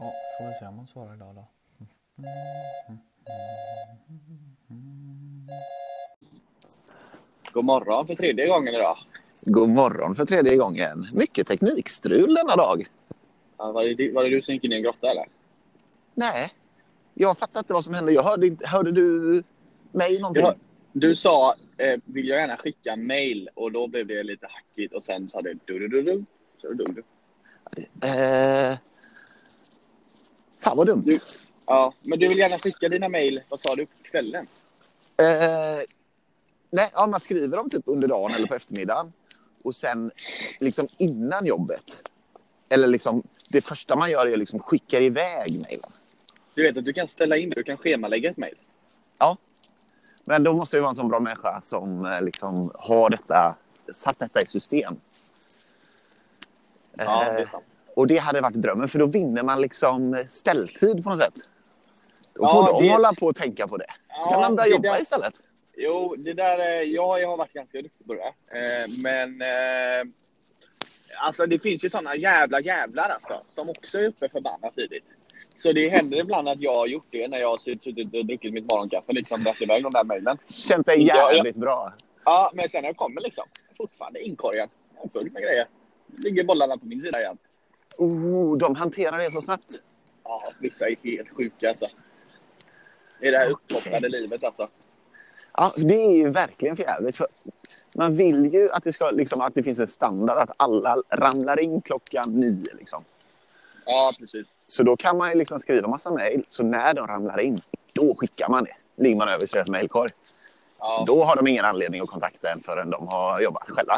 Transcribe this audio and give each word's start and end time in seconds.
Ja, 0.00 0.12
får 0.38 0.48
vi 0.48 0.54
se 0.54 0.66
om 0.66 0.76
hon 0.76 0.86
svarar 0.86 1.14
idag 1.14 1.34
då. 1.34 1.44
God 7.52 7.64
morgon 7.64 8.06
för 8.06 8.14
tredje 8.14 8.48
gången 8.48 8.74
idag. 8.74 8.96
God 9.40 9.68
morgon 9.68 10.14
för 10.16 10.24
tredje 10.26 10.56
gången. 10.56 11.06
Mycket 11.14 11.46
teknikstrul 11.48 12.34
denna 12.34 12.56
dag. 12.56 12.88
Ja, 13.58 13.72
var, 13.72 13.84
det, 13.84 13.94
du- 13.94 14.12
var 14.12 14.24
det 14.24 14.30
du 14.30 14.42
som 14.42 14.54
gick 14.54 14.64
in 14.64 14.72
i 14.72 14.76
en 14.76 14.82
grotta 14.82 15.10
eller? 15.10 15.24
Nej, 16.14 16.52
jag 17.14 17.38
fattar 17.38 17.60
inte 17.60 17.72
vad 17.72 17.84
som 17.84 17.94
hände. 17.94 18.12
Jag 18.12 18.22
hörde, 18.22 18.46
inte, 18.46 18.68
hörde 18.68 18.92
du 18.92 19.42
mig 19.92 20.20
någonting? 20.20 20.42
Ja. 20.44 20.54
Du 20.92 21.14
sa, 21.14 21.54
eh, 21.84 22.00
vill 22.04 22.28
jag 22.28 22.40
gärna 22.40 22.56
skicka 22.56 22.96
mail? 22.96 23.48
Och 23.54 23.72
då 23.72 23.86
blev 23.88 24.06
det 24.06 24.22
lite 24.22 24.46
hackigt 24.50 24.94
och 24.94 25.02
sen 25.02 25.28
sa 25.28 25.42
du 25.42 25.58
du 25.64 25.78
du 25.78 25.88
du 25.88 26.02
du. 26.02 26.24
Så 26.58 26.72
dog 26.72 26.94
du. 26.94 27.02
Eh, 28.08 28.78
fan 30.60 30.76
vad 30.76 30.86
dumt. 30.86 31.02
Du- 31.06 31.20
Ja, 31.66 31.94
men 32.02 32.18
du 32.18 32.28
vill 32.28 32.38
gärna 32.38 32.58
skicka 32.58 32.88
dina 32.88 33.08
mail, 33.08 33.42
vad 33.48 33.60
sa 33.60 33.74
du, 33.74 33.86
på 33.86 33.92
kvällen? 34.02 34.46
Eh, 35.16 35.80
nej, 36.70 36.90
ja, 36.94 37.06
man 37.06 37.20
skriver 37.20 37.56
dem 37.56 37.70
typ 37.70 37.82
under 37.86 38.08
dagen 38.08 38.34
eller 38.34 38.46
på 38.46 38.54
eftermiddagen. 38.54 39.12
Och 39.62 39.74
sen 39.74 40.10
liksom 40.60 40.88
innan 40.98 41.46
jobbet. 41.46 41.82
Eller 42.68 42.88
liksom, 42.88 43.22
det 43.48 43.60
första 43.60 43.96
man 43.96 44.10
gör 44.10 44.26
är 44.26 44.36
liksom 44.36 44.60
skickar 44.60 45.00
iväg 45.00 45.62
mejlen. 45.68 45.92
Du 46.54 46.62
vet 46.62 46.76
att 46.76 46.84
du 46.84 46.92
kan 46.92 47.08
ställa 47.08 47.36
in, 47.36 47.50
du 47.50 47.62
kan 47.62 47.76
schemalägga 47.76 48.30
ett 48.30 48.36
mail. 48.36 48.54
Men 50.24 50.42
då 50.42 50.52
måste 50.52 50.76
jag 50.76 50.82
vara 50.82 50.90
en 50.90 50.96
sån 50.96 51.08
bra 51.08 51.20
människa 51.20 51.60
som 51.62 52.04
eh, 52.06 52.22
liksom 52.22 52.72
har 52.74 53.10
detta, 53.10 53.54
satt 53.92 54.18
detta 54.18 54.42
i 54.42 54.46
system. 54.46 54.96
Ja, 56.96 57.24
det 57.24 57.42
är 57.42 57.46
sant. 57.46 57.64
Och 57.96 58.06
det 58.06 58.16
hade 58.16 58.40
varit 58.40 58.54
drömmen, 58.56 58.88
för 58.88 58.98
då 58.98 59.06
vinner 59.06 59.42
man 59.42 59.60
liksom 59.60 60.24
ställtid 60.32 61.04
på 61.04 61.10
något 61.10 61.18
sätt. 61.22 61.34
Då 62.34 62.42
Ja, 62.42 62.48
får 62.66 62.80
de 62.80 62.86
det- 62.86 62.92
hålla 62.92 63.12
på 63.12 63.26
och 63.26 63.36
tänka 63.36 63.66
på 63.66 63.76
det. 63.76 63.86
Så 64.08 64.14
Ja, 64.26 64.30
kan 64.30 64.40
man 64.40 64.56
börja 64.56 64.68
jobba 64.70 64.92
där- 64.92 65.02
istället. 65.02 65.34
Jo, 65.76 66.14
det 66.18 66.32
där, 66.32 66.58
ja, 66.82 67.18
jag 67.18 67.28
har 67.28 67.36
varit 67.36 67.52
ganska 67.52 67.82
duktig 67.82 68.06
på 68.06 68.14
det. 68.14 68.58
Eh, 68.58 68.88
Men 69.02 69.42
eh, 69.42 70.12
alltså 71.22 71.46
det 71.46 71.58
finns 71.58 71.84
ju 71.84 71.90
såna 71.90 72.16
jävla 72.16 72.60
jävlar 72.60 73.08
alltså, 73.08 73.40
som 73.48 73.68
också 73.70 73.98
är 73.98 74.08
uppe 74.08 74.28
förbannat 74.28 74.74
tidigt. 74.74 75.04
Så 75.54 75.72
det 75.72 75.88
händer 75.88 76.16
ibland 76.20 76.48
att 76.48 76.60
jag 76.60 76.74
har 76.74 76.86
gjort 76.86 77.06
det 77.10 77.28
när 77.28 77.38
jag 77.38 77.50
har 77.50 77.58
suttit 77.58 78.14
och 78.14 78.26
druckit 78.26 78.52
mitt 78.52 78.70
morgonkaffe, 78.72 79.12
liksom 79.12 79.44
dragit 79.44 79.62
iväg 79.62 79.82
de 79.82 79.92
där 79.92 80.04
mejlen. 80.04 80.38
Känt 80.50 80.86
dig 80.86 81.02
Ja, 81.06 81.16
ja. 81.16 81.34
jävligt 81.36 81.56
bra. 81.56 81.92
Ja, 82.24 82.50
men 82.54 82.68
sen 82.68 82.82
när 82.82 82.88
jag 82.88 82.96
kommer 82.96 83.20
liksom, 83.20 83.44
fortfarande 83.76 84.20
inkorgen. 84.22 84.68
Jag 84.96 85.04
är 85.04 85.08
full 85.08 85.30
med 85.32 85.42
grejer. 85.42 85.66
Ligger 86.16 86.44
bollarna 86.44 86.78
på 86.78 86.86
min 86.86 87.02
sida 87.02 87.20
igen. 87.20 87.38
Oh, 87.96 88.58
de 88.58 88.74
hanterar 88.74 89.18
det 89.18 89.32
så 89.32 89.40
snabbt. 89.40 89.82
Ja, 90.24 90.42
vissa 90.58 90.88
är 90.88 90.96
helt 91.04 91.36
sjuka 91.36 91.68
alltså. 91.68 91.88
Är 93.20 93.32
det 93.32 93.38
här 93.38 93.50
uppkopplade 93.50 94.08
livet 94.08 94.44
alltså. 94.44 94.68
Ja, 95.52 95.72
det 95.76 95.94
är 95.94 96.16
ju 96.16 96.30
verkligen 96.30 96.76
förjävligt. 96.76 97.16
För 97.16 97.26
man 97.94 98.16
vill 98.16 98.54
ju 98.54 98.70
att 98.70 98.84
det, 98.84 98.92
ska, 98.92 99.10
liksom, 99.10 99.40
att 99.40 99.54
det 99.54 99.62
finns 99.62 99.78
en 99.78 99.88
standard 99.88 100.38
att 100.38 100.50
alla 100.56 100.96
ramlar 101.10 101.60
in 101.60 101.80
klockan 101.80 102.40
nio. 102.40 102.74
Liksom. 102.74 103.04
Ja, 103.84 104.12
precis. 104.18 104.46
Så 104.66 104.82
då 104.82 104.96
kan 104.96 105.16
man 105.16 105.30
ju 105.30 105.34
liksom 105.34 105.60
skriva 105.60 105.88
massa 105.88 106.10
mejl. 106.10 106.44
Så 106.48 106.62
när 106.62 106.94
de 106.94 107.06
ramlar 107.06 107.40
in, 107.40 107.58
då 107.92 108.14
skickar 108.18 108.48
man 108.48 108.64
det. 108.64 108.76
Ligger 108.96 109.16
man 109.16 109.28
över 109.28 109.46
deras 109.52 109.68
mejlkorg. 109.68 110.10
Ja. 110.78 111.04
Då 111.06 111.22
har 111.22 111.36
de 111.36 111.46
ingen 111.46 111.64
anledning 111.64 112.00
att 112.00 112.08
kontakta 112.08 112.52
en 112.52 112.62
förrän 112.62 112.90
de 112.90 113.08
har 113.08 113.40
jobbat 113.40 113.70
själva. 113.70 113.94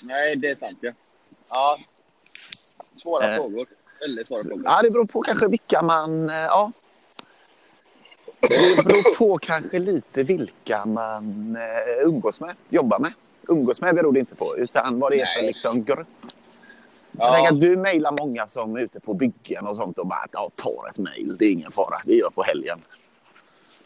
Nej, 0.00 0.36
det 0.36 0.50
är 0.50 0.54
sant 0.54 0.78
ja. 0.80 0.92
Ja. 1.50 1.78
Svåra 3.02 3.30
Eh. 3.30 3.36
frågor. 3.36 3.66
Väldigt 4.00 4.26
svåra 4.26 4.42
frågor. 4.42 4.62
Ja, 4.64 4.82
det 4.82 4.90
beror 4.90 5.04
på 5.06 5.22
kanske 5.22 5.48
vilka 5.48 5.82
man... 5.82 6.30
eh, 6.30 6.34
Ja. 6.36 6.72
Det 8.40 8.84
beror 8.84 9.16
på 9.16 9.38
kanske 9.38 9.78
lite 9.78 10.22
vilka 10.24 10.84
man 10.86 11.56
eh, 11.56 12.06
umgås 12.06 12.40
med, 12.40 12.54
jobbar 12.68 12.98
med. 12.98 13.12
Umgås 13.48 13.80
med 13.80 13.94
beror 13.94 14.12
det 14.12 14.20
inte 14.20 14.34
på, 14.34 14.56
utan 14.58 14.98
vad 15.00 15.12
det 15.12 15.20
är 15.20 15.26
för 15.40 15.46
liksom, 15.46 15.84
grupp. 15.84 16.06
Jag 17.18 17.34
tänker 17.34 17.52
att 17.52 17.60
du 17.60 17.76
mejlar 17.76 18.12
många 18.20 18.46
som 18.46 18.76
är 18.76 18.80
ute 18.80 19.00
på 19.00 19.14
byggen 19.14 19.66
och 19.66 19.76
sånt 19.76 19.98
och 19.98 20.06
bara 20.06 20.26
ja, 20.32 20.50
tar 20.56 20.88
ett 20.90 20.98
mejl. 20.98 21.36
Det 21.38 21.44
är 21.44 21.52
ingen 21.52 21.72
fara. 21.72 21.96
Vi 22.06 22.18
gör 22.18 22.30
på 22.30 22.42
helgen. 22.42 22.78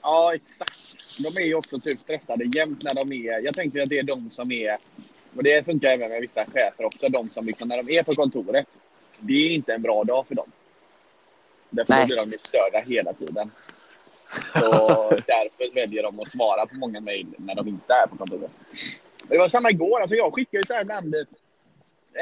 ja, 0.02 0.34
exakt. 0.34 0.96
De 1.18 1.41
är 1.42 1.46
ju 1.46 1.54
också 1.54 1.78
typ 1.80 2.00
stressade 2.00 2.44
jämt 2.44 2.82
när 2.82 2.94
de 2.94 3.12
är... 3.12 3.44
Jag 3.44 3.54
tänkte 3.54 3.82
att 3.82 3.88
det 3.88 3.98
är 3.98 4.02
de 4.02 4.30
som 4.30 4.52
är... 4.52 4.78
Och 5.36 5.42
det 5.42 5.66
funkar 5.66 5.88
även 5.88 6.08
med 6.10 6.20
vissa 6.20 6.44
chefer 6.44 6.84
också. 6.84 7.08
De 7.08 7.30
som 7.30 7.46
liksom, 7.46 7.68
när 7.68 7.82
de 7.82 7.98
är 7.98 8.02
på 8.02 8.14
kontoret. 8.14 8.78
Det 9.21 9.32
är 9.34 9.50
inte 9.50 9.75
en 9.75 9.82
bra 9.82 10.04
dag 10.04 10.27
för 10.28 10.34
dem. 10.34 10.53
Därför 11.71 11.93
Nej. 11.93 12.06
blir 12.06 12.16
de 12.16 12.38
störda 12.38 12.81
hela 12.87 13.12
tiden. 13.12 13.50
Så 14.53 14.60
därför 15.27 15.75
väljer 15.75 16.03
de 16.03 16.21
att 16.21 16.31
svara 16.31 16.66
på 16.66 16.75
många 16.75 17.00
mejl 17.00 17.27
när 17.38 17.54
de 17.54 17.69
inte 17.69 17.93
är 17.93 18.06
på 18.06 18.16
kontoret. 18.16 18.50
Men 19.21 19.28
Det 19.28 19.38
var 19.38 19.49
samma 19.49 19.71
igår. 19.71 20.00
Alltså 20.00 20.15
jag 20.16 20.34
skickar 20.34 20.59
ju 20.59 20.65
så 20.65 20.75
här 20.75 20.82
ibland, 20.82 21.15
eh, 21.15 21.22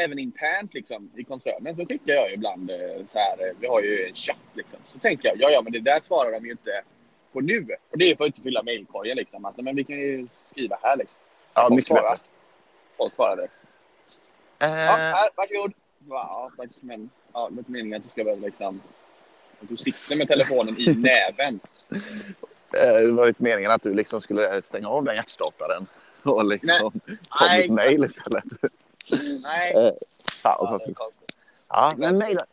även 0.04 0.18
internt 0.18 0.74
liksom, 0.74 1.10
i 1.16 1.24
koncernen, 1.24 1.76
så 1.76 1.86
skickar 1.86 2.14
jag 2.14 2.28
ju 2.28 2.34
ibland 2.34 2.70
eh, 2.70 2.76
så 3.12 3.18
här, 3.18 3.46
eh, 3.48 3.54
vi 3.60 3.66
har 3.66 3.80
ju 3.82 4.06
en 4.08 4.14
chatt 4.14 4.36
liksom. 4.52 4.78
Så 4.88 4.98
tänker 4.98 5.28
jag, 5.28 5.36
ja 5.40 5.50
ja 5.50 5.62
men 5.62 5.72
det 5.72 5.80
där 5.80 6.00
svarar 6.00 6.32
de 6.32 6.44
ju 6.44 6.50
inte 6.50 6.82
på 7.32 7.40
nu. 7.40 7.66
Och 7.90 7.98
det 7.98 8.10
är 8.10 8.16
för 8.16 8.24
att 8.24 8.28
inte 8.28 8.40
fylla 8.40 8.62
mejlkorgen 8.62 9.16
liksom. 9.16 9.44
Att, 9.44 9.56
men 9.56 9.76
vi 9.76 9.84
kan 9.84 9.96
ju 9.96 10.26
skriva 10.50 10.78
här 10.82 10.96
liksom. 10.96 11.18
Ja, 11.54 11.62
Folk 11.62 11.70
mycket 11.70 11.86
svarar. 11.86 12.10
bättre. 12.10 12.24
Folk 12.96 13.14
svarar 13.14 13.36
direkt. 13.36 13.64
Ja, 14.58 14.66
Eh, 14.66 14.70
här, 14.76 15.30
varsågod. 15.36 15.72
Ja, 16.08 16.50
tack. 16.56 16.70
Men 16.80 17.10
ja, 17.32 17.48
det 17.52 17.68
meningen 17.68 17.96
att 17.96 18.04
du 18.04 18.08
ska 18.10 18.24
behöva 18.24 18.46
liksom... 18.46 18.80
Att 19.62 19.68
du 19.68 19.76
sitter 19.76 20.16
med 20.16 20.28
telefonen 20.28 20.78
i 20.78 20.94
näven. 20.94 21.60
eh, 22.72 22.94
det 23.06 23.12
var 23.12 23.28
inte 23.28 23.42
meningen 23.42 23.70
att 23.70 23.82
du 23.82 23.94
liksom 23.94 24.20
skulle 24.20 24.62
stänga 24.62 24.88
av 24.88 25.04
den 25.04 25.14
hjärtstartaren 25.14 25.86
och 26.22 26.44
liksom 26.44 27.00
ta 27.38 27.44
Nej, 27.44 27.62
mitt 27.62 27.72
mejl 27.72 28.04
istället. 28.04 28.44
Nej. 29.42 29.72
Eh, 29.72 29.92
Ja, 30.44 30.80
det 30.86 30.94
konstigt. 30.94 31.32
Ja, 31.68 31.92
men 31.96 32.18
mejla, 32.18 32.46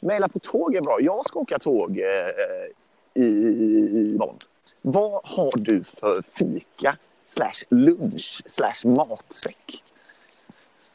mejla 0.00 0.28
på 0.28 0.38
tåg 0.38 0.74
är 0.74 0.80
bra. 0.80 0.98
Jag 1.00 1.26
ska 1.26 1.38
åka 1.38 1.58
tåg 1.58 1.98
eh, 1.98 3.22
i 3.22 3.28
imorgon. 4.14 4.38
Vad 4.80 5.20
har 5.24 5.58
du 5.58 5.84
för 5.84 6.22
fika 6.22 6.96
slash 7.24 7.64
lunch 7.68 8.42
slash 8.46 8.84
matsäck? 8.84 9.84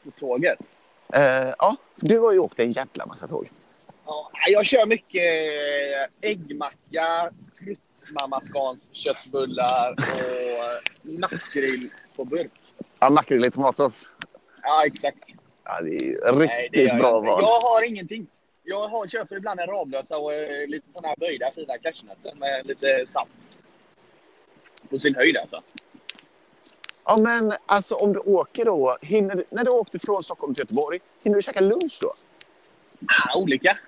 På 0.04 0.10
tåget. 0.10 0.58
Eh, 1.14 1.54
ja, 1.58 1.76
du 1.96 2.18
har 2.18 2.32
ju 2.32 2.38
åkt 2.38 2.60
en 2.60 2.72
jävla 2.72 3.06
massa 3.06 3.28
tåg. 3.28 3.50
Ja, 4.06 4.30
jag 4.48 4.66
kör 4.66 4.86
mycket 4.86 5.22
eh, 5.22 6.30
äggmacka, 6.30 7.30
fruktmamaskans 7.58 8.88
köttbullar 8.92 9.92
och 9.92 11.20
makrill 11.20 11.90
på 12.16 12.24
burk. 12.24 12.50
Ja, 12.98 13.10
makrill 13.10 13.44
i 13.44 13.50
tomatsås. 13.50 14.06
Ja, 14.62 14.86
exakt. 14.86 15.24
Ja, 15.64 15.80
det 15.80 15.90
är 15.90 16.32
Nej, 16.32 16.62
riktigt 16.62 16.72
det 16.72 16.82
gör 16.82 16.88
jag 16.88 16.98
bra 16.98 17.20
val. 17.20 17.42
Jag 17.42 17.60
har 17.60 17.88
ingenting. 17.88 18.26
Jag 18.62 18.88
har, 18.88 19.06
köper 19.06 19.36
ibland 19.36 19.60
en 19.60 19.66
Ramlösa 19.66 20.18
och 20.18 20.34
eh, 20.34 20.68
lite 20.68 20.92
såna 20.92 21.08
här 21.08 21.16
böjda 21.16 21.50
fina 21.54 21.78
cashewnötter 21.78 22.34
med 22.34 22.66
lite 22.66 23.04
salt. 23.08 23.48
På 24.90 24.98
sin 24.98 25.14
höjd 25.14 25.36
alltså. 25.36 25.62
Ja, 27.04 27.16
men 27.16 27.52
alltså 27.66 27.94
om 27.94 28.12
du 28.12 28.18
åker 28.18 28.64
då, 28.64 28.96
hinner 29.02 29.44
när 29.50 29.64
du 29.64 29.70
åkte 29.70 29.98
från 29.98 30.24
Stockholm 30.24 30.54
till 30.54 30.62
Göteborg, 30.62 31.00
hinner 31.22 31.36
du 31.36 31.42
käka 31.42 31.60
lunch 31.60 31.98
då? 32.00 32.14
Ah, 33.08 33.38
olika. 33.38 33.78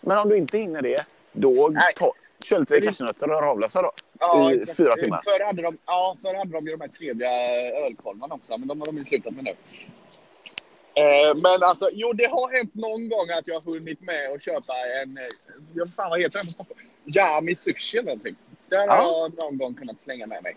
Men 0.00 0.18
om 0.18 0.28
du 0.28 0.36
inte 0.36 0.58
hinner 0.58 0.82
det, 0.82 1.04
då 1.32 1.74
ta, 1.96 2.12
kör 2.44 2.58
lite 2.60 2.80
cashewnötter 2.80 3.30
och 3.30 3.42
Ramlösa 3.42 3.82
då. 3.82 3.92
Ja, 4.18 4.52
I 4.52 4.66
fyra 4.76 4.96
timmar. 4.96 5.20
Förr 5.24 5.46
hade, 5.46 5.62
de, 5.62 5.78
ja, 5.86 6.16
förr 6.22 6.34
hade 6.34 6.52
de 6.52 6.66
ju 6.66 6.72
de 6.76 6.80
här 6.80 6.88
trevliga 6.88 7.30
ölkolvarna 7.86 8.34
också, 8.34 8.58
men 8.58 8.68
de 8.68 8.80
har 8.80 8.86
de 8.86 8.96
ju 8.98 9.04
slutat 9.04 9.34
med 9.34 9.44
nu. 9.44 9.50
Eh, 10.94 11.34
men 11.34 11.62
alltså, 11.62 11.88
jo 11.92 12.12
det 12.12 12.24
har 12.26 12.56
hänt 12.56 12.74
någon 12.74 13.08
gång 13.08 13.30
att 13.38 13.46
jag 13.48 13.54
har 13.54 13.72
hunnit 13.72 14.00
med 14.00 14.30
att 14.32 14.42
köpa 14.42 14.72
en, 15.02 15.16
eh, 15.18 15.24
jag 15.74 15.94
fan 15.94 16.10
vad 16.10 16.20
heter 16.20 16.38
den 16.38 16.46
på 16.46 16.52
Stockholm? 16.52 16.80
Yami 17.16 17.56
sushi 17.56 17.98
eller 17.98 18.06
någonting. 18.06 18.34
Där 18.68 18.78
har 18.88 18.96
Ja. 18.96 19.28
jag 19.36 19.44
någon 19.44 19.58
gång 19.58 19.74
kunnat 19.74 20.00
slänga 20.00 20.26
med 20.26 20.42
mig. 20.42 20.56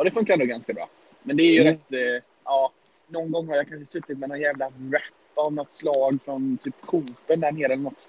Och 0.00 0.04
det 0.04 0.10
funkar 0.10 0.32
ändå 0.34 0.44
ganska 0.44 0.72
bra. 0.74 0.88
Men 1.22 1.36
det 1.36 1.42
är 1.42 1.52
ju 1.52 1.60
Mm. 1.60 1.72
rätt, 1.72 1.92
eh, 1.92 2.24
ja, 2.44 2.72
någon 3.06 3.30
gång 3.32 3.48
har 3.48 3.56
jag 3.56 3.68
kanske 3.68 3.86
suttit 3.86 4.18
med 4.18 4.28
någon 4.28 4.40
jävla 4.40 4.68
wrap 4.76 5.02
av 5.34 5.52
något 5.52 5.72
slag 5.72 6.18
från 6.24 6.58
typ 6.62 6.74
Coop 6.80 7.04
där 7.26 7.36
nere 7.36 7.64
eller 7.64 7.76
något. 7.76 8.08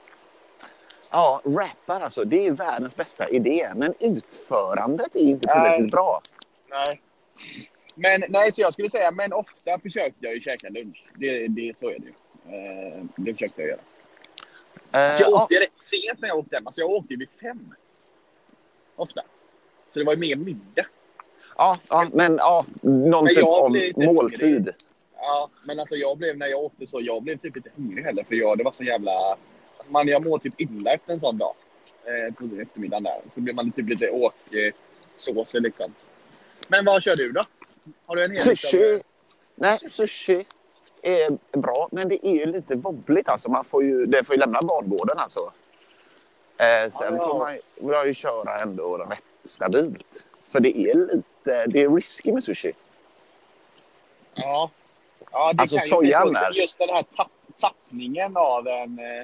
Ja, 1.12 1.42
rappar 1.46 2.02
alltså, 2.02 2.24
det 2.26 2.48
är 2.48 2.52
världens 2.52 2.96
bästa 2.96 3.30
idé. 3.30 3.70
Men 3.76 3.94
utförandet 4.00 5.16
är 5.16 5.20
inte 5.20 5.48
tillräckligt 5.48 5.92
bra. 5.92 6.22
Nej. 6.70 7.02
Men 7.96 8.24
nej, 8.30 8.52
så 8.52 8.62
jag 8.62 8.74
skulle 8.74 8.90
säga, 8.90 9.12
men 9.12 9.34
ofta 9.34 9.80
försökte 9.80 10.26
jag 10.26 10.34
ju 10.34 10.42
käka 10.42 10.70
lunch. 10.70 11.12
Det, 11.16 11.48
det, 11.48 11.78
så 11.78 11.90
är 11.90 12.00
det 12.00 12.06
ju. 12.06 12.14
Eh, 12.56 13.04
det 13.16 13.34
försökte 13.34 13.62
jag 13.62 13.70
göra. 13.70 13.80
Eh, 15.08 15.14
Så 15.14 15.24
jag 15.24 15.32
ja, 15.32 15.44
åkte 15.44 15.56
rätt 15.56 15.78
sent 15.78 16.20
när 16.20 16.28
jag 16.28 16.38
åkte 16.38 16.56
hem. 16.56 16.68
Alltså 16.68 16.82
jag 16.82 16.90
åkte 16.90 17.16
vid 17.16 17.30
fem. 17.30 17.74
Ofta. 18.96 19.22
Så 19.90 20.00
det 20.00 20.06
var 20.06 20.14
ju 20.14 20.20
mer 20.20 20.36
middag. 20.36 20.86
Ja, 21.57 21.75
ja, 21.89 22.07
men 22.13 22.36
ja, 22.38 22.65
någon 22.81 23.24
Men 23.25 23.36
typ 23.36 23.44
av 23.44 23.75
måltid. 23.95 24.74
Ja, 25.18 25.50
men 25.65 25.80
alltså 25.80 25.95
jag 25.95 26.18
blev, 26.18 26.38
när 26.38 26.48
jag 26.48 26.59
åkte 26.59 26.88
så, 26.88 27.01
jag 27.01 27.24
blev 27.24 27.38
typ 27.38 27.56
lite 27.56 27.69
hungrig 27.75 28.03
heller. 28.03 28.24
För 28.24 28.36
jag, 28.36 28.57
det 28.57 28.63
var 28.63 28.71
så 28.71 28.83
jävla... 28.83 29.38
man, 29.89 30.07
jag 30.07 30.25
mår 30.25 30.39
typ 30.39 30.62
illa 30.62 30.92
efter 30.92 31.13
en 31.13 31.19
sån 31.19 31.38
dag. 31.38 31.53
Eh, 32.06 32.33
på 32.33 32.62
eftermiddagen 32.62 33.03
där. 33.03 33.21
Så 33.36 33.42
blir 33.42 33.53
man 33.53 33.71
typ 33.71 33.89
lite 33.89 34.09
åksåsig 34.09 35.62
liksom. 35.62 35.94
Men 36.68 36.86
vad 36.86 37.03
kör 37.03 37.15
du 37.15 37.31
då? 37.31 37.44
Har 38.06 38.15
du 38.15 38.24
en 38.24 38.38
Sushi, 38.38 39.01
nej, 39.56 39.80
sushi 39.88 40.45
är 41.01 41.57
bra, 41.59 41.89
men 41.92 42.09
det 42.09 42.27
är 42.27 42.33
ju 42.33 42.45
lite 42.45 42.75
wobbligt. 42.75 43.30
Alltså. 43.30 43.51
Man 43.51 43.63
får 43.63 43.83
ju, 43.83 44.06
det 44.06 44.24
får 44.24 44.36
ju 44.36 44.39
lämna 44.39 44.62
bangården 44.62 45.18
alltså. 45.18 45.39
Eh, 46.57 46.92
sen 46.92 47.15
Ja. 47.15 47.27
får 47.27 47.39
man 47.39 47.57
jag 47.94 48.07
ju 48.07 48.13
köra 48.13 48.57
ändå 48.57 48.98
rätt 48.98 49.19
stabilt. 49.44 50.25
För 50.50 50.59
det 50.59 50.77
är 50.77 50.95
lite, 50.95 51.24
det 51.44 51.82
är 51.82 51.96
risky 51.96 52.32
med 52.32 52.44
sushi. 52.44 52.72
Ja. 54.34 54.70
Ja, 55.32 55.54
det 55.54 55.62
Alltså, 55.62 55.78
kan 55.78 55.88
sojan 55.88 56.34
där. 56.34 56.52
Just 56.54 56.78
den 56.80 56.90
här 56.90 57.04
tapp, 57.16 57.32
tappningen 57.62 58.38
av 58.38 58.68
en... 58.68 59.00
Eh, 59.00 59.24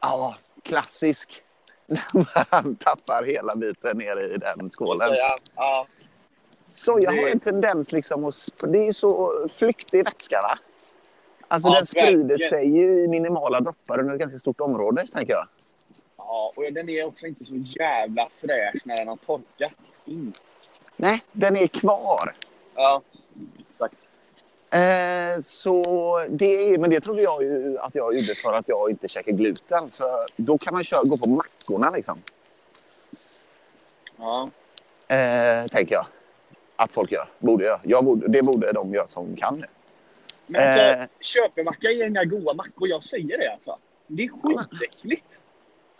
Ja, 0.00 0.36
klassisk. 0.62 1.42
När 1.86 2.46
man 2.50 2.76
tappar 2.76 3.22
hela 3.24 3.56
biten 3.56 3.98
ner 3.98 4.34
i 4.34 4.36
den 4.36 4.70
skålen. 4.70 5.08
soja. 5.08 5.34
Ja. 5.56 5.86
Soja 6.72 7.10
Det- 7.10 7.16
har 7.20 7.28
en 7.28 7.40
tendens 7.40 7.92
liksom 7.92 8.24
att... 8.24 8.48
Det 8.62 8.88
är 8.88 8.92
så 8.92 9.32
flyktig 9.54 10.04
vätska 10.04 10.42
va? 10.42 10.58
Alltså 11.48 11.68
Ja, 11.68 11.74
den 11.74 11.86
sprider 11.86 12.38
sig 12.48 12.76
ju 12.76 13.04
i 13.04 13.08
minimala 13.08 13.60
droppar 13.60 13.98
under 14.00 14.14
ett 14.14 14.20
ganska 14.20 14.38
stort 14.38 14.60
område 14.60 15.06
tänker 15.12 15.32
jag. 15.32 15.46
ja, 16.16 16.52
och 16.56 16.72
den 16.72 16.88
är 16.88 17.06
också 17.06 17.26
inte 17.26 17.44
så 17.44 17.54
jävla 17.56 18.28
fräsch 18.36 18.82
när 18.84 18.96
den 18.96 19.08
har 19.08 19.16
torkat. 19.16 19.92
Nej, 21.00 21.24
den 21.32 21.56
är 21.56 21.66
kvar. 21.66 22.34
Ja, 22.74 23.02
exakt. 23.68 23.94
Eh, 24.70 25.42
så 25.44 25.82
det 26.28 26.80
men 26.80 26.90
det 26.90 27.00
trodde 27.00 27.22
jag 27.22 27.42
ju 27.42 27.78
att 27.78 27.94
jag 27.94 28.14
gjorde 28.14 28.34
för 28.34 28.52
att 28.52 28.68
jag 28.68 28.90
inte 28.90 29.08
käkar 29.08 29.32
gluten. 29.32 29.90
För 29.90 30.26
då 30.36 30.58
kan 30.58 30.74
man 30.74 30.84
köra, 30.84 31.02
gå 31.02 31.16
på 31.18 31.28
mackorna 31.28 31.90
liksom. 31.90 32.22
Ja. 34.16 34.50
Eh, 35.08 35.66
tänker 35.66 35.94
jag. 35.94 36.06
Att 36.76 36.92
folk 36.92 37.12
gör. 37.12 37.28
Borde 37.38 37.64
göra. 37.64 37.80
Jag 37.84 38.04
borde, 38.04 38.28
det 38.28 38.42
borde 38.42 38.72
de 38.72 38.94
göra 38.94 39.06
som 39.06 39.36
kan 39.36 39.60
det. 39.60 39.68
Men 40.46 40.68
alltså, 40.68 40.80
Eh. 40.80 41.06
köpemacka 41.20 41.88
är 41.88 42.06
inga 42.06 42.24
goda 42.24 42.54
mackor. 42.54 42.88
Jag 42.88 43.04
säger 43.04 43.38
det 43.38 43.52
alltså. 43.52 43.76
Det 44.06 44.22
är 44.24 44.28
skitäckligt. 44.28 45.40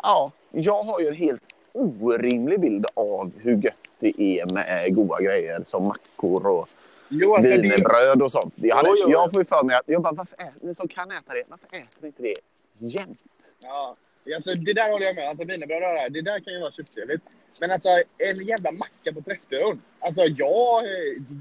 Ja, 0.02 0.32
jag 0.50 0.82
har 0.82 1.00
ju 1.00 1.08
en 1.08 1.14
helt 1.14 1.42
orimlig 1.78 2.60
bild 2.60 2.86
av 2.94 3.32
hur 3.38 3.56
gött 3.56 3.74
det 3.98 4.22
är 4.22 4.52
med 4.54 4.94
goda 4.94 5.22
grejer 5.22 5.64
som 5.66 5.84
mackor 5.84 6.46
och 6.46 6.68
Jo, 7.08 7.34
alltså, 7.34 7.52
wienerbröd 7.52 8.22
och 8.22 8.32
sånt. 8.32 8.54
Jag, 8.56 8.76
hade, 8.76 8.88
Jo, 8.88 8.96
jo. 8.98 9.10
jag 9.10 9.32
får 9.32 9.44
för 9.44 9.62
mig 9.62 9.76
att 9.76 9.82
jag 9.86 10.02
bara, 10.02 10.12
varför 10.12 10.34
äter 10.34 10.66
ni 10.66 10.74
som 10.74 10.88
kan 10.88 11.10
äta 11.10 11.32
det? 11.32 11.42
Varför 11.48 11.66
äter 11.66 12.00
ni 12.00 12.06
inte 12.06 12.22
det 12.22 12.34
jämt? 12.78 13.18
ja, 13.58 13.96
alltså, 14.34 14.54
det 14.54 14.72
där 14.72 14.90
håller 14.92 15.06
jag 15.06 15.16
med 15.16 15.28
Alltså 15.28 15.44
wienerbröd 15.44 15.82
och 15.82 15.88
det 15.88 16.02
där, 16.02 16.10
det 16.10 16.22
där 16.22 16.40
kan 16.40 16.52
ju 16.52 16.60
vara 16.60 16.72
kötttrevligt. 16.72 17.22
Men 17.60 17.70
alltså 17.70 17.88
en 18.18 18.44
jävla 18.44 18.72
macka 18.72 19.12
på 19.14 19.22
Pressbyrån. 19.22 19.82
Alltså 20.00 20.22
jag, 20.22 20.84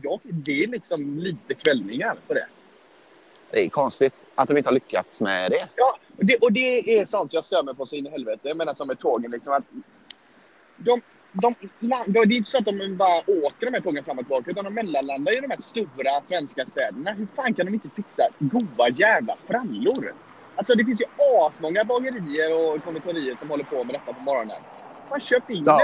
jag, 0.03 0.19
det 0.23 0.63
är 0.63 0.67
liksom 0.67 1.19
lite 1.19 1.53
kvällningar 1.53 2.15
på 2.27 2.33
det. 2.33 2.47
Det 3.51 3.65
är 3.65 3.69
konstigt 3.69 4.13
att 4.35 4.47
de 4.47 4.57
inte 4.57 4.69
har 4.69 4.73
lyckats 4.73 5.21
med 5.21 5.51
det. 5.51 5.67
Ja, 5.75 5.97
och 6.17 6.25
det, 6.25 6.35
och 6.35 6.53
det 6.53 6.99
är 6.99 7.05
sånt 7.05 7.33
jag 7.33 7.45
stör 7.45 7.63
mig 7.63 7.75
på 7.75 7.85
så 7.85 7.95
in 7.95 8.07
i 8.07 8.09
helvete. 8.09 8.47
Jag 8.47 8.57
menar 8.57 8.73
som 8.73 8.87
med 8.87 8.99
tågen 8.99 9.31
liksom 9.31 9.53
att 9.53 9.63
de, 10.77 11.01
de, 11.33 11.55
det 12.07 12.19
är 12.19 12.33
inte 12.33 12.51
så 12.51 12.57
att 12.57 12.65
de 12.65 12.95
bara 12.97 13.19
åker 13.19 13.65
de 13.65 13.73
här 13.73 13.81
tågen 13.81 14.03
fram 14.03 14.17
och 14.17 14.23
tillbaka 14.23 14.51
utan 14.51 14.63
de 14.65 14.73
mellanlandar 14.73 15.37
i 15.37 15.41
de 15.41 15.49
här 15.49 15.61
stora 15.61 16.25
svenska 16.25 16.65
städerna. 16.65 17.11
Hur 17.11 17.27
fan 17.35 17.53
kan 17.53 17.65
de 17.65 17.73
inte 17.73 17.89
fixa 17.95 18.23
goda 18.39 18.89
jävla 18.89 19.35
frallor? 19.47 20.13
Alltså 20.55 20.73
det 20.73 20.85
finns 20.85 21.01
ju 21.01 21.05
asmånga 21.47 21.83
bagerier 21.85 22.53
och 22.53 22.83
konditorier 22.83 23.35
som 23.35 23.49
håller 23.49 23.63
på 23.63 23.83
med 23.83 23.95
detta 23.95 24.13
på 24.13 24.21
morgonen. 24.21 24.61
Man 25.09 25.19
köper 25.19 25.53
in 25.53 25.63
Ja. 25.65 25.81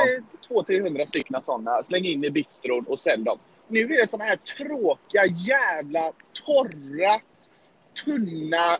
ja. 0.49 0.63
200-300 0.63 1.05
stycken 1.05 1.41
sådana, 1.43 1.83
släng 1.83 2.05
in 2.05 2.23
i 2.23 2.29
bistron 2.29 2.85
och 2.87 2.99
sälj 2.99 3.23
dem. 3.23 3.39
Nu 3.67 3.79
är 3.79 4.01
det 4.01 4.07
såna 4.09 4.23
här 4.23 4.35
tråkiga 4.35 5.25
jävla 5.25 6.11
torra 6.45 7.19
tunna, 8.05 8.77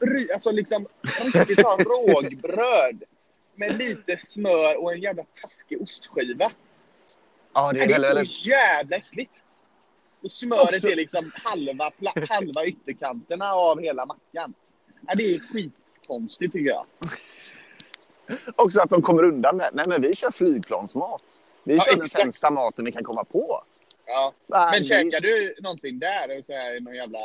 bry- 0.00 0.32
alltså 0.34 0.50
liksom 0.50 0.86
riktigt 1.34 1.58
rågbröd 1.78 3.02
med 3.54 3.78
lite 3.78 4.18
smör 4.18 4.82
och 4.82 4.92
en 4.92 5.00
jävla 5.00 5.24
taskig 5.42 5.82
ostskiva. 5.82 6.50
Ja, 7.54 7.72
det 7.72 7.78
Det 7.78 7.84
är 7.84 7.98
är, 7.98 8.00
väldigt, 8.14 8.30
så 8.32 8.48
jävla 8.48 8.96
äckligt. 8.96 9.42
Och 10.22 10.30
smöret 10.30 10.74
Också- 10.74 10.88
är 10.88 10.96
liksom 10.96 11.32
halva, 11.34 11.90
halva 12.28 12.64
ytterkanterna 12.64 13.52
av 13.52 13.80
hela 13.80 14.06
mackan. 14.06 14.54
Ja, 15.06 15.14
det 15.14 15.34
är 15.34 15.38
skitkonstigt 15.38 16.52
tycker 16.52 16.68
jag. 16.70 16.86
Också 18.56 18.80
att 18.80 18.90
de 18.90 19.02
kommer 19.02 19.22
undan 19.22 19.56
med, 19.56 19.70
nej 19.72 19.84
men 19.88 20.02
vi 20.02 20.16
kör 20.16 20.30
flygplansmat. 20.30 21.22
Vi 21.64 21.76
Ja, 21.76 21.82
kör 21.84 21.92
den 21.92 22.02
exakt. 22.02 22.22
sämsta 22.22 22.50
maten 22.50 22.84
vi 22.84 22.92
kan 22.92 23.04
komma 23.04 23.24
på. 23.24 23.62
Ja. 24.06 24.32
Men 24.46 24.72
vi- 24.72 24.84
käkar 24.84 25.20
du 25.20 25.54
någonsin 25.60 25.98
där? 25.98 26.42
Så 26.42 26.52
här, 26.52 26.80
någon 26.80 26.94
jävla 26.94 27.18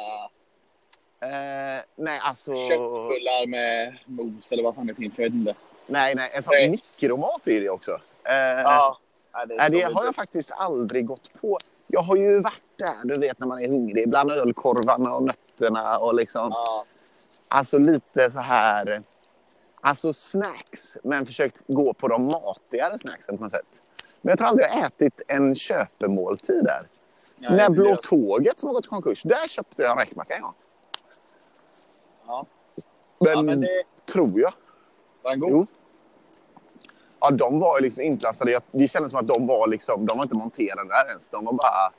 Eh, 1.20 1.84
nej, 1.96 2.20
alltså... 2.24 2.54
köttbullar 2.54 3.48
med 3.48 3.98
mos 4.06 4.52
eller 4.52 4.64
vad 4.64 4.76
fan 4.76 4.88
det 4.88 4.96
finns? 4.96 5.20
Jag 5.20 5.26
vet 5.26 5.34
inte. 5.34 5.56
Nej, 5.88 6.16
nej, 6.16 6.32
en 6.34 6.44
sån 6.44 6.52
Nej. 6.54 6.70
mikromat 6.70 7.48
är 7.48 7.62
det 7.62 7.70
också. 7.70 7.92
Eh, 8.24 8.34
Ja. 8.64 8.98
Det 9.48 9.54
är 9.58 9.70
det 9.70 9.82
har 9.94 10.06
jag 10.06 10.16
faktiskt 10.16 10.52
aldrig 10.52 11.06
gått 11.06 11.42
på. 11.42 11.58
Jag 11.88 12.02
har 12.02 12.16
ju 12.16 12.42
varit 12.42 12.62
där, 12.76 12.96
du 13.04 13.20
vet 13.20 13.40
när 13.40 13.48
man 13.48 13.60
är 13.62 13.68
hungrig, 13.68 14.10
bland 14.10 14.32
ölkorvarna 14.32 15.14
och 15.16 15.24
nötterna 15.24 15.98
och 15.98 16.14
liksom, 16.16 16.50
Ja. 16.54 16.86
alltså 17.48 17.78
lite 17.78 18.32
så 18.32 18.40
här, 18.40 19.02
alltså 19.82 20.14
snacks, 20.14 20.98
men 21.04 21.26
försökt 21.26 21.58
gå 21.68 21.94
på 21.94 22.08
de 22.08 22.26
matigare 22.26 23.00
snacksen 23.00 23.38
på 23.38 23.44
något 23.44 23.54
sätt. 23.54 23.82
Men 24.22 24.30
jag 24.32 24.38
tror 24.38 24.48
aldrig 24.48 24.68
jag 24.68 24.86
ätit 24.86 25.22
en 25.28 25.56
köpemåltid 25.56 26.64
där. 26.64 26.88
Ja, 27.36 27.50
när 27.50 27.58
det- 27.70 27.76
Blå 27.76 27.96
Tåget 27.96 28.60
som 28.60 28.68
har 28.68 28.74
gått 28.74 28.86
i 28.86 28.90
konkurs, 28.90 29.24
där 29.24 29.48
köpte 29.48 29.82
jag 29.82 29.92
en 29.92 29.98
räkmacka 29.98 30.36
en 30.36 30.42
gång. 30.42 30.54
Ja. 32.28 32.46
Men, 33.20 33.32
ja, 33.32 33.42
men 33.42 33.62
det 33.62 33.84
tror 34.12 34.40
jag. 34.42 34.54
Var 35.28 35.34
en 35.34 35.40
god. 35.40 35.52
Jo. 35.52 35.66
Ja, 37.20 37.32
de 37.32 37.60
var 37.60 37.80
ju 37.80 37.86
liksom 37.86 38.04
inplastade. 38.04 38.60
Det 38.72 38.88
kändes 38.88 39.12
som 39.12 39.20
att 39.20 39.28
de 39.28 39.48
var 39.48 39.68
liksom, 39.68 40.06
de 40.06 40.18
var 40.18 40.24
inte 40.24 40.36
monterade 40.36 40.90
där 40.90 41.10
ens. 41.10 41.28
De 41.30 41.46
var 41.46 41.54
bara... 41.54 41.92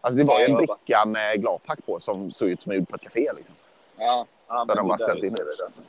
Alltså 0.00 0.18
det 0.18 0.24
var 0.24 0.38
ju 0.40 0.44
en 0.44 0.52
bara- 0.52 0.58
bricka 0.66 1.04
med 1.06 1.40
gladpack 1.40 1.86
på 1.86 2.00
som 2.00 2.30
såg 2.32 2.48
ut 2.48 2.60
som 2.60 2.72
gjord 2.72 2.88
på 2.88 2.94
ett 2.96 3.02
café. 3.02 3.30
Liksom. 3.36 3.54
Ja. 3.96 4.26
Ja, 4.48 4.64
Där 4.64 4.74
de 4.74 4.88
det 4.88 4.94
har 5.04 5.14
där 5.14 5.24
in. 5.24 5.36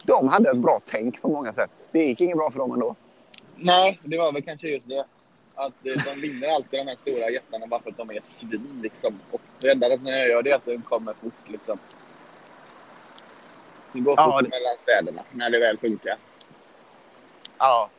De 0.03 0.27
hade 0.27 0.49
ett 0.51 0.57
bra 0.57 0.79
tänk 0.85 1.21
på 1.21 1.27
många 1.27 1.53
sätt. 1.53 1.89
Det 1.91 1.99
gick 1.99 2.21
inget 2.21 2.37
bra 2.37 2.51
för 2.51 2.59
dem 2.59 2.71
ändå. 2.71 2.95
Nej, 3.55 3.99
det 4.03 4.17
var 4.17 4.33
väl 4.33 4.41
kanske 4.43 4.67
just 4.67 4.87
det. 4.89 5.05
Att 5.55 5.73
eh, 5.85 6.03
de 6.05 6.21
vinner 6.21 6.47
alltid 6.47 6.79
de 6.79 6.87
här 6.87 6.95
stora 6.95 7.29
jättarna 7.29 7.67
bara 7.67 7.81
för 7.81 7.89
att 7.89 7.97
de 7.97 8.09
är 8.11 8.21
svin. 8.21 8.79
Liksom. 8.83 9.19
Och 9.31 9.41
det 9.59 9.69
enda 9.71 9.87
när 9.87 10.11
jag 10.17 10.27
gör 10.29 10.43
det 10.43 10.51
är 10.51 10.55
att 10.55 10.65
de 10.65 10.81
kommer 10.81 11.13
fort. 11.13 11.33
Liksom. 11.49 11.77
Det 13.95 14.01
går 14.01 14.13
Ja, 14.17 14.31
fort 14.31 14.43
det- 14.43 14.49
mellan 14.49 14.77
städerna 14.79 15.23
när 15.31 15.49
det 15.49 15.59
väl 15.59 15.77
funkar. 15.77 16.17
Ja, 17.57 17.89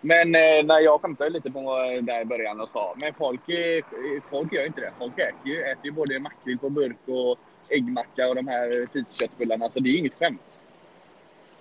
Men 0.00 0.34
eh, 0.34 0.64
när 0.64 0.80
jag 0.80 1.00
skämtade 1.00 1.30
lite 1.30 1.50
på 1.50 1.58
eh, 1.60 2.02
där 2.04 2.20
i 2.20 2.24
början 2.24 2.60
och 2.60 2.68
sa, 2.68 2.94
men 2.96 3.14
folk, 3.14 3.48
eh, 3.48 3.84
folk 4.30 4.52
gör 4.52 4.60
ju 4.60 4.66
inte 4.66 4.80
det. 4.80 4.92
Folk 4.98 5.18
äter 5.18 5.34
ju, 5.44 5.62
äter 5.62 5.84
ju 5.84 5.90
både 5.92 6.18
makrill 6.20 6.58
på 6.58 6.70
burk 6.70 6.96
och 7.06 7.38
äggmacka 7.68 8.28
och 8.28 8.34
de 8.34 8.46
här 8.48 8.88
fisköttbullarna. 8.92 9.70
Så 9.70 9.80
det 9.80 9.88
är 9.88 9.90
ju 9.90 9.98
inget 9.98 10.14
skämt. 10.14 10.60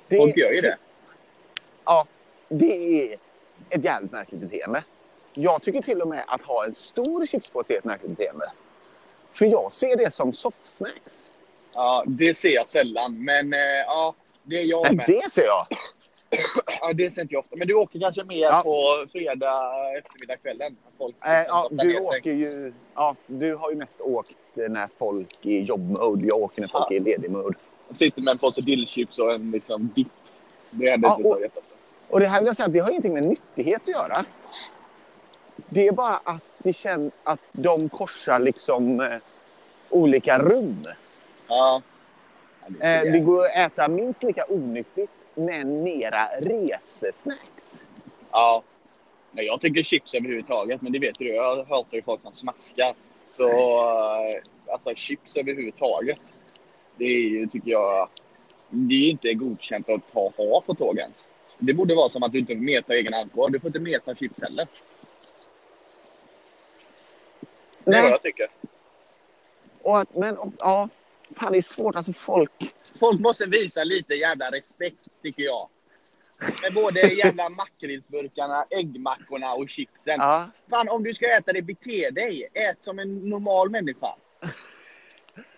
det, 0.08 0.18
Folk 0.18 0.38
gör 0.38 0.52
ju 0.52 0.62
det. 0.62 0.78
Ja, 1.86 2.06
det 2.50 3.12
är 3.12 3.18
ett 3.70 3.84
jävligt 3.84 4.12
märkligt 4.12 4.42
beteende. 4.42 4.84
Jag 5.34 5.62
tycker 5.62 5.82
till 5.82 6.02
och 6.02 6.08
med 6.08 6.24
att 6.28 6.42
ha 6.42 6.66
en 6.66 6.76
stor 6.76 7.26
chipspåse 7.26 7.74
är 7.74 7.78
ett 7.78 7.84
märkligt 7.84 8.18
beteende. 8.18 8.52
För 9.34 9.46
jag 9.46 9.72
ser 9.72 9.98
det 9.98 10.14
som 10.14 10.34
softsnacks. 10.34 11.32
Ja, 11.76 12.04
det 12.08 12.38
ser 12.38 12.50
jag 12.56 12.70
sällan. 12.70 13.24
Men 13.26 13.54
eh, 13.54 13.60
ja, 13.88 14.16
det 14.44 14.56
är 14.60 14.64
jag 14.66 14.84
Nej, 14.84 14.96
med. 14.96 15.06
det 15.08 15.32
ser 15.32 15.44
jag. 15.46 15.68
Ja, 16.82 16.94
det 16.94 17.14
ser 17.14 17.22
inte 17.22 17.34
jag 17.34 17.40
ofta. 17.40 17.56
Men 17.56 17.68
du 17.68 17.74
åker 17.74 18.00
kanske 18.00 18.24
mer 18.24 18.42
Ja. 18.42 18.62
på 18.64 19.06
fredag 19.12 19.98
eftermiddag 19.98 20.38
kvällen? 20.38 20.76
Folk 20.98 21.16
liksom 21.16 21.44
ja, 21.48 21.68
du 21.72 21.98
åker 22.00 22.32
ju... 22.34 22.74
Ja, 22.96 23.16
du 23.28 23.56
har 23.56 23.70
ju 23.72 23.76
mest 23.78 24.02
åkt 24.02 24.38
när 24.56 24.88
folk 24.98 25.46
är 25.46 25.50
i 25.50 25.62
jobbmode. 25.64 26.28
Jag 26.28 26.38
åker 26.38 26.62
när 26.62 26.68
folk 26.68 26.86
Ja. 26.90 26.96
är 26.96 27.00
i 27.00 27.00
ledig 27.00 27.32
mode. 27.32 27.58
Sitter 27.92 28.22
med 28.22 28.32
en 28.32 28.38
påse 28.38 28.62
dillchips 28.62 29.20
och 29.20 29.34
en 29.34 29.52
liksom 29.52 29.90
dipp. 29.96 30.08
Det 30.72 30.90
händer 30.90 31.10
Ja, 31.10 31.16
inte 31.18 31.28
så 31.30 31.34
och- 31.36 31.42
jätteofta. 31.42 31.72
Och 32.10 32.20
det 32.20 32.28
här 32.28 32.40
vill 32.40 32.48
jag 32.48 32.56
säga 32.56 32.68
det 32.68 32.80
har 32.80 32.90
ingenting 32.90 33.14
med 33.14 33.24
nyttighet 33.24 33.82
att 33.82 33.88
göra. 33.88 34.26
Det 35.70 35.88
är 35.88 35.92
bara 35.92 36.18
att 36.24 36.42
det 36.58 36.74
känns 36.74 37.14
att 37.24 37.40
de 37.52 37.90
korsar 37.90 38.40
liksom 38.40 39.00
eh, 39.00 39.18
olika 39.90 40.40
rum. 40.40 40.88
Ja. 41.48 41.82
Eh, 42.82 43.02
det 43.02 43.20
går 43.20 43.46
att 43.46 43.56
äta 43.56 43.88
minst 43.88 44.24
lika 44.24 44.46
onyttigt 44.50 45.12
men 45.36 45.84
mera 45.84 46.28
resesnacks. 46.28 47.82
Ja. 48.32 48.64
Nej, 49.32 49.46
jag 49.46 49.62
tycker 49.62 49.84
chips 49.84 50.14
överhuvudtaget, 50.14 50.82
men 50.82 50.92
det 50.92 51.00
vet 51.00 51.20
du. 51.20 51.28
Jag 51.36 51.64
hatar 51.64 51.96
ju 51.96 52.02
folk 52.02 52.22
som 52.22 52.34
smaskar. 52.34 52.96
Så 53.28 53.50
eh, 53.50 54.42
alltså 54.72 54.96
chips 54.96 55.38
överhuvudtaget. 55.38 56.20
Det 56.98 57.06
är 57.06 57.30
ju, 57.30 57.48
tycker 57.48 57.72
jag, 57.72 58.10
det 58.70 58.94
är 58.96 59.10
inte 59.10 59.34
godkänt 59.34 59.90
att 59.90 60.14
ta, 60.14 60.32
ha 60.38 60.62
på 60.62 60.74
tåg 60.76 60.98
ens. 60.98 61.28
Det 61.60 61.74
borde 61.74 61.96
vara 61.96 62.10
som 62.10 62.24
att 62.24 62.32
du 62.32 62.40
inte 62.40 62.56
medtar 62.56 62.94
egen 62.94 63.14
alkohol. 63.14 63.52
Du 63.52 63.60
får 63.60 63.68
inte 63.68 63.80
medta 63.80 64.16
chips 64.16 64.42
heller. 64.42 64.68
Det 67.84 67.92
är 67.92 67.92
Nej. 67.92 68.02
vad 68.02 68.12
jag 68.12 68.22
tycker. 68.22 68.48
Och 69.82 70.00
att, 70.00 70.16
men 70.16 70.38
och- 70.38 70.54
ja, 70.60 70.90
fan 71.36 71.52
det 71.52 71.58
är 71.58 71.62
svårt. 71.62 71.96
Alltså 71.96 72.14
folk... 72.14 72.74
Folk 73.00 73.22
måste 73.22 73.46
visa 73.46 73.84
lite 73.84 74.14
jävla 74.14 74.52
respekt, 74.52 75.22
tycker 75.24 75.44
jag. 75.44 75.70
Med 76.40 76.74
både 76.74 77.00
jävla 77.00 77.50
makrillsburkarna, 77.50 78.66
äggmackorna 78.70 79.54
och 79.54 79.70
chipsen. 79.70 80.16
Ja, 80.18 80.50
Fan, 80.70 80.88
om 80.90 81.04
du 81.04 81.14
ska 81.14 81.26
äta 81.38 81.54
det, 81.54 81.62
bete 81.62 82.10
dig. 82.10 82.48
Ät 82.54 82.84
som 82.84 83.00
en 83.00 83.30
normal 83.30 83.70
människa. 83.70 84.08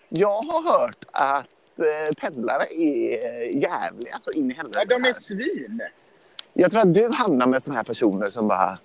jag 0.08 0.42
har 0.42 0.78
hört 0.78 1.04
att 1.12 1.78
eh, 1.78 2.14
pendlare 2.20 2.66
är 2.70 3.12
eh, 3.12 3.62
jävliga 3.62 4.18
så 4.22 4.30
in 4.30 4.50
i 4.50 4.54
helvete. 4.54 4.78
Ja, 4.88 4.98
de 4.98 5.08
är 5.08 5.14
svin. 5.14 5.82
Jag 6.52 6.70
tror 6.70 6.80
att 6.80 6.94
du 6.94 7.10
hamnar 7.14 7.46
med 7.46 7.62
såna 7.62 7.76
här 7.76 7.84
personer 7.84 8.28
som 8.28 8.48
bara... 8.48 8.78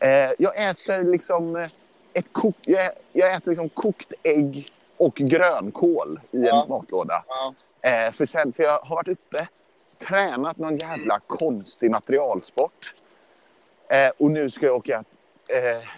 Eh, 0.00 0.32
jag 0.38 0.68
äter 0.70 1.04
liksom 1.04 1.56
eh, 1.56 1.68
ett 2.12 2.32
kok, 2.32 2.56
jag, 2.60 2.90
jag 3.12 3.34
äter 3.34 3.50
liksom 3.50 3.68
kokt 3.68 4.12
ägg 4.22 4.72
och 4.98 5.14
grönkål 5.14 6.20
i 6.30 6.38
Ja. 6.46 6.62
en 6.62 6.68
matlåda. 6.68 7.24
Ja. 7.28 7.54
Eh, 7.90 8.12
för, 8.12 8.26
sen, 8.26 8.52
för 8.52 8.62
jag 8.62 8.78
har 8.78 8.96
varit 8.96 9.08
uppe, 9.08 9.48
tränat 9.98 10.56
någon 10.58 10.76
jävla 10.76 11.20
konstig 11.26 11.90
materialsport. 11.90 12.94
Eh, 13.88 14.10
och 14.18 14.30
nu 14.30 14.50
ska 14.50 14.66
jag 14.66 14.76
åka 14.76 15.04
eh, 15.48 15.88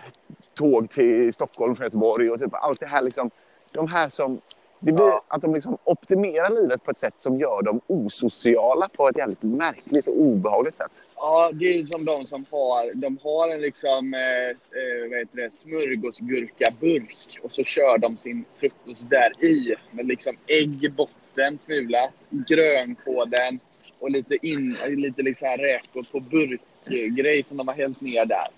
tåg 0.54 0.90
till 0.90 1.34
Stockholm 1.34 1.76
från 1.76 1.84
Göteborg 1.84 2.30
och 2.30 2.38
typ 2.40 2.54
allt 2.54 2.80
det 2.80 2.86
här 2.86 3.02
liksom. 3.02 3.30
De 3.72 3.88
här 3.88 4.08
som... 4.08 4.40
Det 4.82 4.92
blir 4.92 5.04
Ja. 5.06 5.22
att 5.28 5.42
de 5.42 5.54
liksom 5.54 5.78
optimerar 5.84 6.50
livet 6.50 6.84
på 6.84 6.90
ett 6.90 6.98
sätt 6.98 7.14
som 7.18 7.36
gör 7.36 7.62
dem 7.62 7.80
osociala 7.86 8.88
på 8.88 9.08
ett 9.08 9.16
jävligt 9.18 9.42
märkligt 9.42 10.08
och 10.08 10.20
obehagligt 10.20 10.76
sätt. 10.76 10.90
Ja, 11.22 11.50
det 11.54 11.78
är 11.78 11.84
som 11.84 12.04
de 12.04 12.26
som 12.26 12.44
har, 12.50 12.92
de 12.94 13.18
har 13.22 13.48
en 13.48 13.60
liksom, 13.60 14.14
eh, 14.14 14.48
eh, 14.50 15.10
vad 15.10 15.18
heter 15.18 15.36
det, 15.36 15.50
smörgåsgurkaburk 15.54 17.38
och 17.42 17.52
så 17.52 17.64
kör 17.64 17.98
de 17.98 18.16
sin 18.16 18.44
frukost 18.56 19.10
där 19.10 19.44
i 19.44 19.74
med 19.90 20.06
liksom 20.06 20.36
ägg 20.46 20.84
i 20.84 20.88
botten, 20.88 21.58
smula, 21.58 22.10
grönkålen 22.30 23.60
och 23.98 24.10
lite, 24.10 24.46
in, 24.46 24.76
lite 24.88 25.22
liksom 25.22 25.48
räkor 25.48 26.02
på 26.02 26.20
burkgrej 26.20 27.42
som 27.42 27.56
de 27.56 27.68
har 27.68 27.74
hällt 27.74 28.00
ner 28.00 28.24
där. 28.24 28.48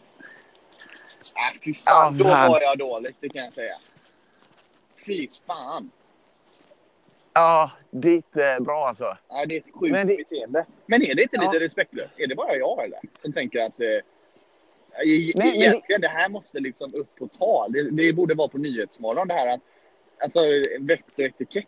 Äh, 1.37 1.61
fy 1.65 1.75
fan, 1.75 2.19
Ja, 2.19 2.25
då 2.25 2.51
var 2.53 2.61
jag 2.61 2.79
dåligt, 2.79 3.17
det 3.21 3.29
kan 3.29 3.45
jag 3.45 3.55
säga. 3.55 3.77
Fy 5.07 5.29
fan. 5.47 5.91
Ja, 7.35 7.71
det 7.91 8.09
är 8.09 8.17
inte 8.17 8.59
bra 8.61 8.89
alltså. 8.89 9.17
Ja, 9.29 9.45
det 9.49 9.57
är 9.57 9.61
ett 9.61 9.67
sjukt 9.75 9.93
Men 9.93 10.07
det- 10.07 10.17
beteende. 10.17 10.67
Men 10.87 11.03
är 11.03 11.15
det 11.15 11.23
inte 11.23 11.37
Ja. 11.37 11.53
lite 11.53 11.65
respektlöst? 11.65 12.11
Är 12.17 12.27
det 12.27 12.35
bara 12.35 12.57
jag 12.57 12.85
eller? 12.85 12.99
Som 13.19 13.33
tänker 13.33 13.67
att 13.67 13.81
eh, 13.81 13.87
e- 13.89 14.03
men 15.37 15.47
det- 15.47 15.57
egentligen 15.57 16.01
det... 16.01 16.09
här 16.09 16.29
måste 16.29 16.61
liksom 16.61 16.95
upp 16.95 17.17
på 17.17 17.29
tal. 17.29 17.73
Det, 17.73 17.91
det 17.91 18.13
borde 18.13 18.35
vara 18.35 18.49
på 18.49 18.59
Nyhetsmorgon 18.59 19.29
det 19.29 19.35
här. 19.35 19.55
att- 19.55 19.61
Alltså 20.19 20.41
vett 20.81 21.05
och 21.13 21.21
etikett 21.21 21.65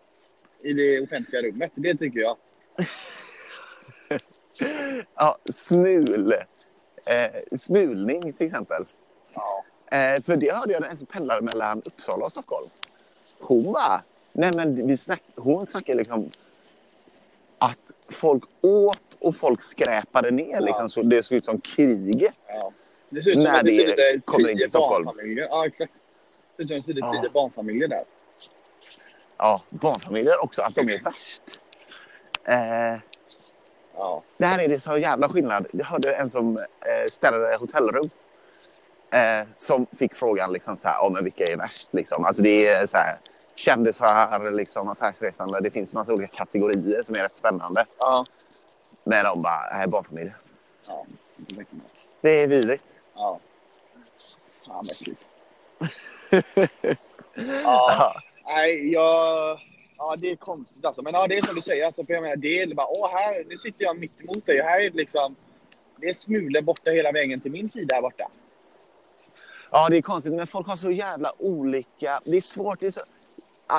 i 0.63 0.73
det 0.73 1.01
offentliga 1.01 1.43
rummet. 1.43 1.73
Det 1.75 1.95
tycker 1.95 2.21
jag. 2.21 2.37
Ja, 5.15 5.39
smul. 5.55 6.33
Eh, 7.07 7.59
smulning 7.61 8.33
till 8.33 8.47
exempel. 8.47 8.85
Ja. 9.35 9.65
Eh, 9.97 10.23
för 10.23 10.37
det 10.37 10.55
hörde 10.57 10.73
jag 10.73 10.87
en 10.91 10.97
som 10.97 11.07
pendlade 11.07 11.43
mellan 11.43 11.83
Uppsala 11.85 12.25
och 12.25 12.31
Stockholm. 12.31 12.69
Hon 13.41 13.73
bara, 13.73 14.03
nej 14.35 14.51
men 14.57 14.87
vi 14.87 14.97
snack, 14.97 15.23
hon 15.37 15.67
snackade 15.67 15.99
liksom 15.99 16.31
att 17.59 17.79
folk 18.09 18.45
åt 18.61 19.17
och 19.21 19.37
folk 19.37 19.63
skräpade 19.63 20.31
ner 20.31 20.61
liksom 20.61 20.91
så 20.91 21.03
det 21.03 21.23
såg 21.23 21.37
ut 21.37 21.45
som 21.45 21.61
kriget. 21.61 22.35
ja. 22.49 22.73
Det 23.11 23.23
ser 23.23 23.31
ut 23.31 23.35
som 23.37 23.43
När 23.43 23.59
att 23.61 23.65
det 23.67 23.97
det 23.97 24.21
kommer 24.25 24.49
in 24.49 24.57
tio 24.57 24.63
till 24.65 24.71
Stockholm. 24.71 25.05
barnfamiljer. 25.05 25.47
Ja, 25.51 25.67
exakt. 25.67 25.93
Det 26.57 26.65
ser 26.67 26.75
ut 26.75 26.83
som 26.85 26.91
att 26.93 26.97
det 26.97 27.03
sitter 27.03 27.07
Ja. 27.17 27.21
tio 27.23 27.31
barnfamiljer 27.31 27.89
där. 27.89 28.05
Ja, 29.37 29.63
barnfamiljer 29.71 30.45
också, 30.45 30.63
att 30.63 30.75
de 30.75 30.81
är 30.81 31.03
värst. 31.03 31.43
Eh, 32.45 33.01
Ja. 33.97 34.23
Där 34.37 34.65
är 34.65 34.69
det 34.69 34.81
så 34.83 34.99
jävla 34.99 35.29
skillnad. 35.29 35.67
Jag 35.73 35.85
hörde 35.85 36.15
en 36.15 36.31
som 36.31 36.57
eh, 36.59 36.65
städade 37.13 37.57
hotellrum. 37.57 38.11
Eh, 39.11 39.47
som 39.53 39.87
fick 39.99 40.15
frågan 40.15 40.53
liksom 40.53 40.77
så 40.79 40.89
här, 40.89 40.95
ja, 40.95 41.11
men 41.13 41.25
vilka 41.25 41.45
är 41.45 41.57
värst? 41.57 41.89
Liksom. 41.91 42.25
Alltså 42.25 42.43
det 42.43 42.69
är 42.69 42.87
så 42.87 42.97
här, 42.97 43.19
kändisar, 43.55 44.51
liksom, 44.51 44.89
affärsresande. 44.89 45.61
Det 45.61 45.71
finns 45.71 45.93
en 45.93 45.99
massa 45.99 46.13
olika 46.13 46.37
kategorier 46.37 47.03
som 47.03 47.15
är 47.15 47.23
rätt 47.23 47.37
spännande. 47.37 47.85
Ja. 47.99 48.27
Men 49.05 49.25
de 49.25 49.43
bara, 49.43 49.77
nej, 49.77 49.87
barnfamiljer. 49.87 50.35
Ja. 50.87 51.07
det 51.37 51.61
räcker 51.61 51.75
med. 51.75 51.85
Det 52.21 52.43
är 52.43 52.47
vidrigt. 52.47 52.99
Ja. 53.15 53.41
Fan 54.67 54.75
vad 54.75 54.93
äckligt. 54.93 55.27
Ja. 57.65 58.15
Nej, 58.47 58.93
jag... 58.93 59.59
Ja, 59.97 60.17
det 60.19 60.31
är 60.31 60.37
konstigt 60.37 60.85
alltså. 60.85 61.03
Men 61.03 61.15
ja, 61.15 61.27
det 61.27 61.39
är 61.39 61.43
som 61.43 61.55
du 61.55 61.63
säger. 61.63 61.87
Alltså, 61.87 62.07
för 62.07 62.13
jag 62.13 62.23
menar, 62.23 62.37
det 62.37 62.63
är 62.63 62.75
bara, 62.75 62.87
åh, 62.87 63.11
här, 63.13 63.45
nu 63.49 63.59
sitter 63.59 63.85
jag 63.85 63.99
mitt 63.99 64.21
emot 64.21 64.47
dig. 64.47 64.63
Här 64.63 64.81
är 64.81 64.91
det 64.91 64.97
liksom... 64.97 65.37
Det 65.97 66.09
är 66.09 66.15
smulor 66.15 66.63
borta 66.63 66.91
hela 66.91 67.13
vägen 67.13 67.41
till 67.41 67.51
min 67.51 67.69
sida 67.69 67.95
här 67.95 68.03
borta. 68.03 68.29
Ja, 69.71 69.89
det 69.89 69.97
är 69.97 70.03
konstigt, 70.03 70.33
men 70.35 70.47
folk 70.47 70.67
har 70.67 70.77
så 70.77 70.91
jävla 70.91 71.33
olika... 71.39 72.21
Det 72.25 72.37
är 72.37 72.41
svårt. 72.41 72.81
Det 72.81 72.87
är, 72.87 72.91
så... 72.91 73.01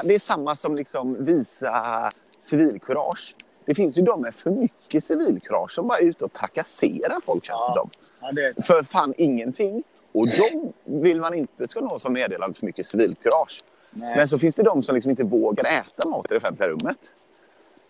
det 0.04 0.16
är 0.16 0.20
samma 0.20 0.56
som 0.56 0.76
liksom 0.76 1.26
visa 1.26 2.10
civilkurage. 2.40 3.36
Det 3.66 3.76
finns 3.76 3.98
ju 3.98 4.02
de 4.02 4.22
med 4.22 4.36
för 4.36 4.52
mycket 4.52 5.04
civilkurage 5.04 5.72
som 5.72 5.88
bara 5.88 5.98
är 6.00 6.04
ute 6.04 6.26
och 6.26 6.34
trakasserar 6.34 7.20
folk, 7.26 7.46
Ja. 7.50 7.90
Ja, 8.22 8.32
det, 8.32 8.66
För 8.66 8.84
fan 8.84 9.14
ingenting. 9.18 9.84
Och 10.12 10.28
de 10.28 10.74
vill 10.84 11.22
man 11.22 11.34
inte 11.34 11.68
ska 11.68 11.80
nå 11.82 12.00
som 12.00 12.14
meddelande 12.14 12.60
för 12.60 12.66
mycket 12.66 12.88
civilkurage. 12.88 13.64
nej. 13.92 14.18
Men 14.18 14.28
så 14.28 14.40
finns 14.40 14.56
det 14.56 14.64
de 14.64 14.84
som 14.84 14.96
liksom 14.96 15.10
inte 15.10 15.24
vågar 15.24 15.66
äta 15.66 16.10
mat 16.10 16.26
i 16.26 16.28
det 16.30 16.38
offentliga 16.38 16.70
rummet. 16.70 16.98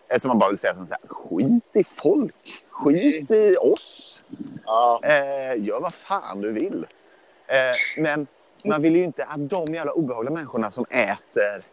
Eftersom 0.08 0.28
man 0.28 0.38
bara 0.38 0.50
vill 0.50 0.58
säga 0.58 0.74
så 0.74 0.80
här, 0.80 1.08
skit 1.08 1.64
i 1.72 1.84
folk. 1.84 2.62
Skit 2.70 3.30
i 3.30 3.56
oss. 3.56 4.20
ja. 4.66 5.00
Eh, 5.04 5.64
gör 5.64 5.80
vad 5.80 5.94
fan 5.94 6.40
du 6.40 6.52
vill. 6.52 6.86
Eh, 7.46 8.02
men 8.02 8.26
man 8.64 8.82
vill 8.82 8.96
ju 8.96 9.04
inte 9.04 9.24
att 9.24 9.50
de 9.50 9.74
jävla 9.74 9.92
obehagliga 9.92 10.34
människorna 10.34 10.70
som 10.70 10.84
äter 10.90 11.64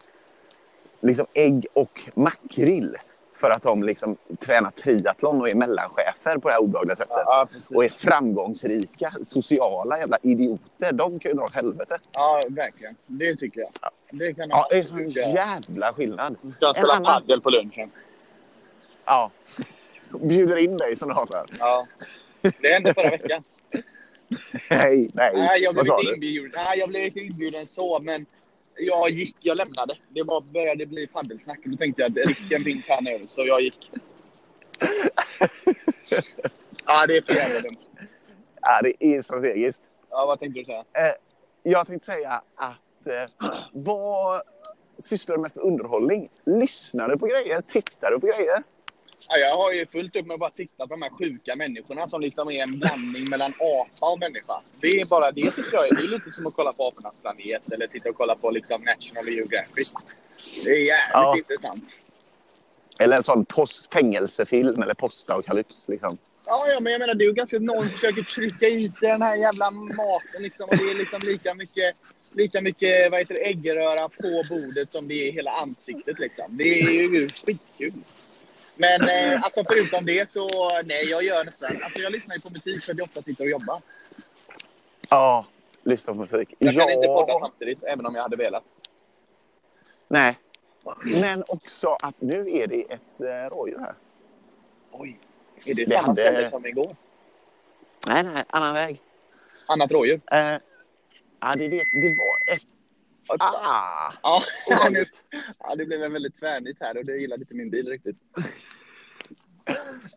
liksom 1.04 1.26
ägg 1.34 1.66
och 1.72 2.00
makrill 2.14 2.96
för 3.36 3.50
att 3.50 3.62
de 3.62 3.82
liksom 3.82 4.16
tränar 4.40 4.70
triathlon 4.70 5.40
och 5.40 5.48
är 5.48 5.54
mellanchefer 5.54 6.38
på 6.38 6.48
det 6.48 6.54
här 6.54 6.60
obehagliga 6.62 6.96
sättet. 6.96 7.12
ja. 7.26 7.48
Och 7.74 7.84
är 7.84 7.88
framgångsrika, 7.88 9.12
sociala 9.28 9.98
jävla 9.98 10.18
idioter. 10.22 10.92
De 10.92 11.18
kan 11.18 11.30
ju 11.30 11.36
dra 11.36 11.44
åt 11.44 11.52
helvete. 11.54 11.98
Ja, 12.12 12.42
verkligen. 12.48 12.96
Det 13.06 13.36
tycker 13.36 13.60
jag. 13.60 13.70
Det 14.10 14.34
kan 14.34 14.48
Ja, 14.48 14.66
det 14.70 14.76
är 14.78 15.00
göra. 15.18 15.28
jävla 15.28 15.92
skillnad. 15.92 16.36
Ska 16.56 16.68
En 16.68 16.74
spela 16.74 16.92
annan- 16.94 17.04
padel 17.22 17.40
på 17.40 17.50
lunchen. 17.50 17.90
Ja. 19.04 19.30
Bjuder 20.20 20.56
in 20.56 20.76
dig 20.76 20.96
som 20.96 21.08
du 21.08 21.14
hatar. 21.14 21.46
Ja. 21.58 21.86
Det 22.60 22.68
hände 22.72 22.94
förra 22.94 23.10
veckan. 23.10 23.42
Nej, 24.70 25.10
nej. 25.14 25.32
Nej, 25.34 25.62
jag 25.62 25.74
blev 25.74 25.86
Vad 25.86 25.86
sa 25.86 26.00
inte 26.00 26.10
du? 26.10 26.14
inbjuden. 26.14 26.50
Nej, 26.54 26.78
jag 26.78 26.88
blev 26.88 27.02
inte 27.04 27.20
inbjuden 27.20 27.66
så, 27.66 28.00
men 28.02 28.26
jag 28.78 29.10
gick. 29.10 29.36
Jag 29.40 29.56
lämnade. 29.56 29.96
Det 30.08 30.24
bara 30.24 30.40
började 30.40 30.86
bli 30.86 31.06
paddelsnack. 31.06 31.58
Då 31.64 31.76
tänkte 31.76 32.02
jag 32.02 32.18
att 32.18 32.28
risken 32.28 32.60
finns 32.60 32.88
här 32.88 33.00
nu, 33.02 33.26
så 33.28 33.46
jag 33.46 33.60
gick. 33.60 33.90
Ja, 36.86 37.06
det 37.06 37.16
är 37.16 37.22
för 37.22 37.34
jävla 37.34 37.60
dumt. 37.60 37.78
Ja, 38.60 38.80
det 38.82 39.06
är 39.06 39.22
strategiskt. 39.22 39.80
Ja, 40.10 40.26
vad 40.26 40.40
tänkte 40.40 40.60
du 40.60 40.64
säga? 40.64 40.78
Eh, 40.92 41.12
jag 41.62 41.86
tänkte 41.86 42.12
säga 42.12 42.42
att 42.54 43.06
eh, 43.06 43.48
vad 43.72 44.42
sysslar 44.98 45.36
du 45.36 45.42
med 45.42 45.52
för 45.52 45.60
underhållning? 45.60 46.28
Lyssnar 46.44 47.08
du 47.08 47.18
på 47.18 47.26
grejer? 47.26 47.60
Tittar 47.60 48.10
du 48.10 48.20
på 48.20 48.26
grejer? 48.26 48.62
Ja, 49.28 49.36
jag 49.38 49.54
har 49.54 49.72
ju 49.72 49.86
fullt 49.86 50.16
upp 50.16 50.26
med 50.26 50.34
att 50.34 50.40
bara 50.40 50.50
titta 50.50 50.86
på 50.86 50.94
de 50.94 51.02
här 51.02 51.10
sjuka 51.10 51.56
människorna 51.56 52.08
som 52.08 52.20
liksom 52.20 52.50
är 52.50 52.62
en 52.62 52.78
blandning 52.78 53.28
mellan 53.30 53.50
apa 53.58 54.06
och 54.12 54.18
människa. 54.20 54.60
Det 54.80 55.00
är 55.00 55.04
bara 55.06 55.32
det 55.32 55.50
tycker 55.50 55.72
jag. 55.72 55.84
Det 55.96 56.02
är 56.02 56.08
lite 56.08 56.30
som 56.30 56.46
att 56.46 56.54
kolla 56.54 56.72
på 56.72 56.86
apornas 56.88 57.18
planet 57.18 57.72
eller 57.72 57.88
sitta 57.88 58.08
och 58.10 58.16
kolla 58.16 58.34
på 58.36 58.50
liksom 58.50 58.82
National 58.82 59.28
Geographic. 59.28 59.92
Det 60.64 60.70
är 60.70 60.78
jävligt 60.84 61.10
Ja. 61.12 61.34
intressant. 61.38 62.00
Eller 62.98 63.16
en 63.16 63.22
sån 63.22 63.44
post, 63.44 63.92
fängelsefilm 63.92 64.82
eller 64.82 64.94
postapokalyps. 64.94 65.84
Liksom. 65.88 66.18
Ja, 66.46 66.66
ja, 66.72 66.80
men 66.80 66.92
jag 66.92 66.98
menar 67.00 67.14
det 67.14 67.24
är 67.24 67.26
ju 67.26 67.32
ganska 67.32 67.58
någon 67.58 67.88
försöker 67.88 68.22
trycka 68.22 68.66
i 68.66 68.88
sig 68.88 69.08
den 69.08 69.22
här 69.22 69.36
jävla 69.36 69.70
maten 69.70 70.42
liksom. 70.42 70.68
Och 70.68 70.76
det 70.76 70.90
är 70.90 70.94
liksom 70.94 71.20
lika 71.24 71.54
mycket, 71.54 71.96
lika 72.32 72.60
mycket 72.60 73.10
vad 73.10 73.20
heter 73.20 73.34
det, 73.34 73.46
äggröra 73.46 74.08
på 74.08 74.44
bordet 74.48 74.92
som 74.92 75.08
det 75.08 75.14
är 75.14 75.26
i 75.26 75.30
hela 75.30 75.50
ansiktet 75.50 76.18
liksom. 76.18 76.46
Det 76.56 76.80
är 76.80 76.90
ju 77.14 77.28
skitkul. 77.28 77.92
Men 78.76 79.08
eh, 79.08 79.42
alltså 79.44 79.64
förutom 79.68 80.04
det 80.06 80.30
så, 80.30 80.48
nej 80.84 81.04
jag 81.04 81.22
gör 81.22 81.44
nästan, 81.44 81.82
alltså 81.82 82.00
jag 82.00 82.12
lyssnar 82.12 82.34
ju 82.34 82.40
på 82.40 82.50
musik 82.50 82.84
för 82.84 82.92
att 82.92 82.98
jag 82.98 83.04
ofta 83.04 83.22
sitter 83.22 83.44
och 83.44 83.50
jobbar. 83.50 83.82
Ja, 85.08 85.46
lyssna 85.82 86.12
på 86.14 86.20
musik. 86.20 86.54
Jag 86.58 86.74
kan 86.74 86.88
ja. 86.88 86.92
inte 86.92 87.06
podda 87.06 87.38
samtidigt, 87.38 87.82
även 87.82 88.06
om 88.06 88.14
jag 88.14 88.22
hade 88.22 88.36
velat. 88.36 88.64
Nej. 90.08 90.38
Men 91.20 91.44
också 91.48 91.96
att 92.02 92.14
nu 92.20 92.50
är 92.50 92.66
det 92.66 92.80
ett 92.92 93.20
eh, 93.20 93.56
rådjur 93.56 93.78
här. 93.78 93.94
Oj. 94.90 95.18
Är 95.64 95.74
det, 95.74 95.84
Det 95.84 95.90
samma 95.92 96.06
hade- 96.06 96.22
ställe 96.22 96.50
som 96.50 96.66
igår? 96.66 96.96
Nej, 98.08 98.22
nej, 98.22 98.44
annan 98.48 98.74
väg. 98.74 99.00
Annat 99.66 99.92
rådjur? 99.92 100.20
Eh, 100.32 100.38
ja, 101.40 101.54
det, 101.56 101.68
det, 101.68 101.82
det 102.02 102.16
var 102.18 102.54
ett... 102.56 102.62
Ah! 103.28 104.12
Ja, 104.22 104.42
ja, 105.58 105.74
det 105.76 105.84
blev 105.84 106.02
en 106.02 106.12
väldigt 106.12 106.38
tvärnit 106.38 106.76
här 106.80 106.98
och 106.98 107.04
det 107.04 107.16
gillade 107.16 107.42
inte 107.42 107.54
min 107.54 107.70
bil 107.70 107.88
riktigt. 107.88 108.16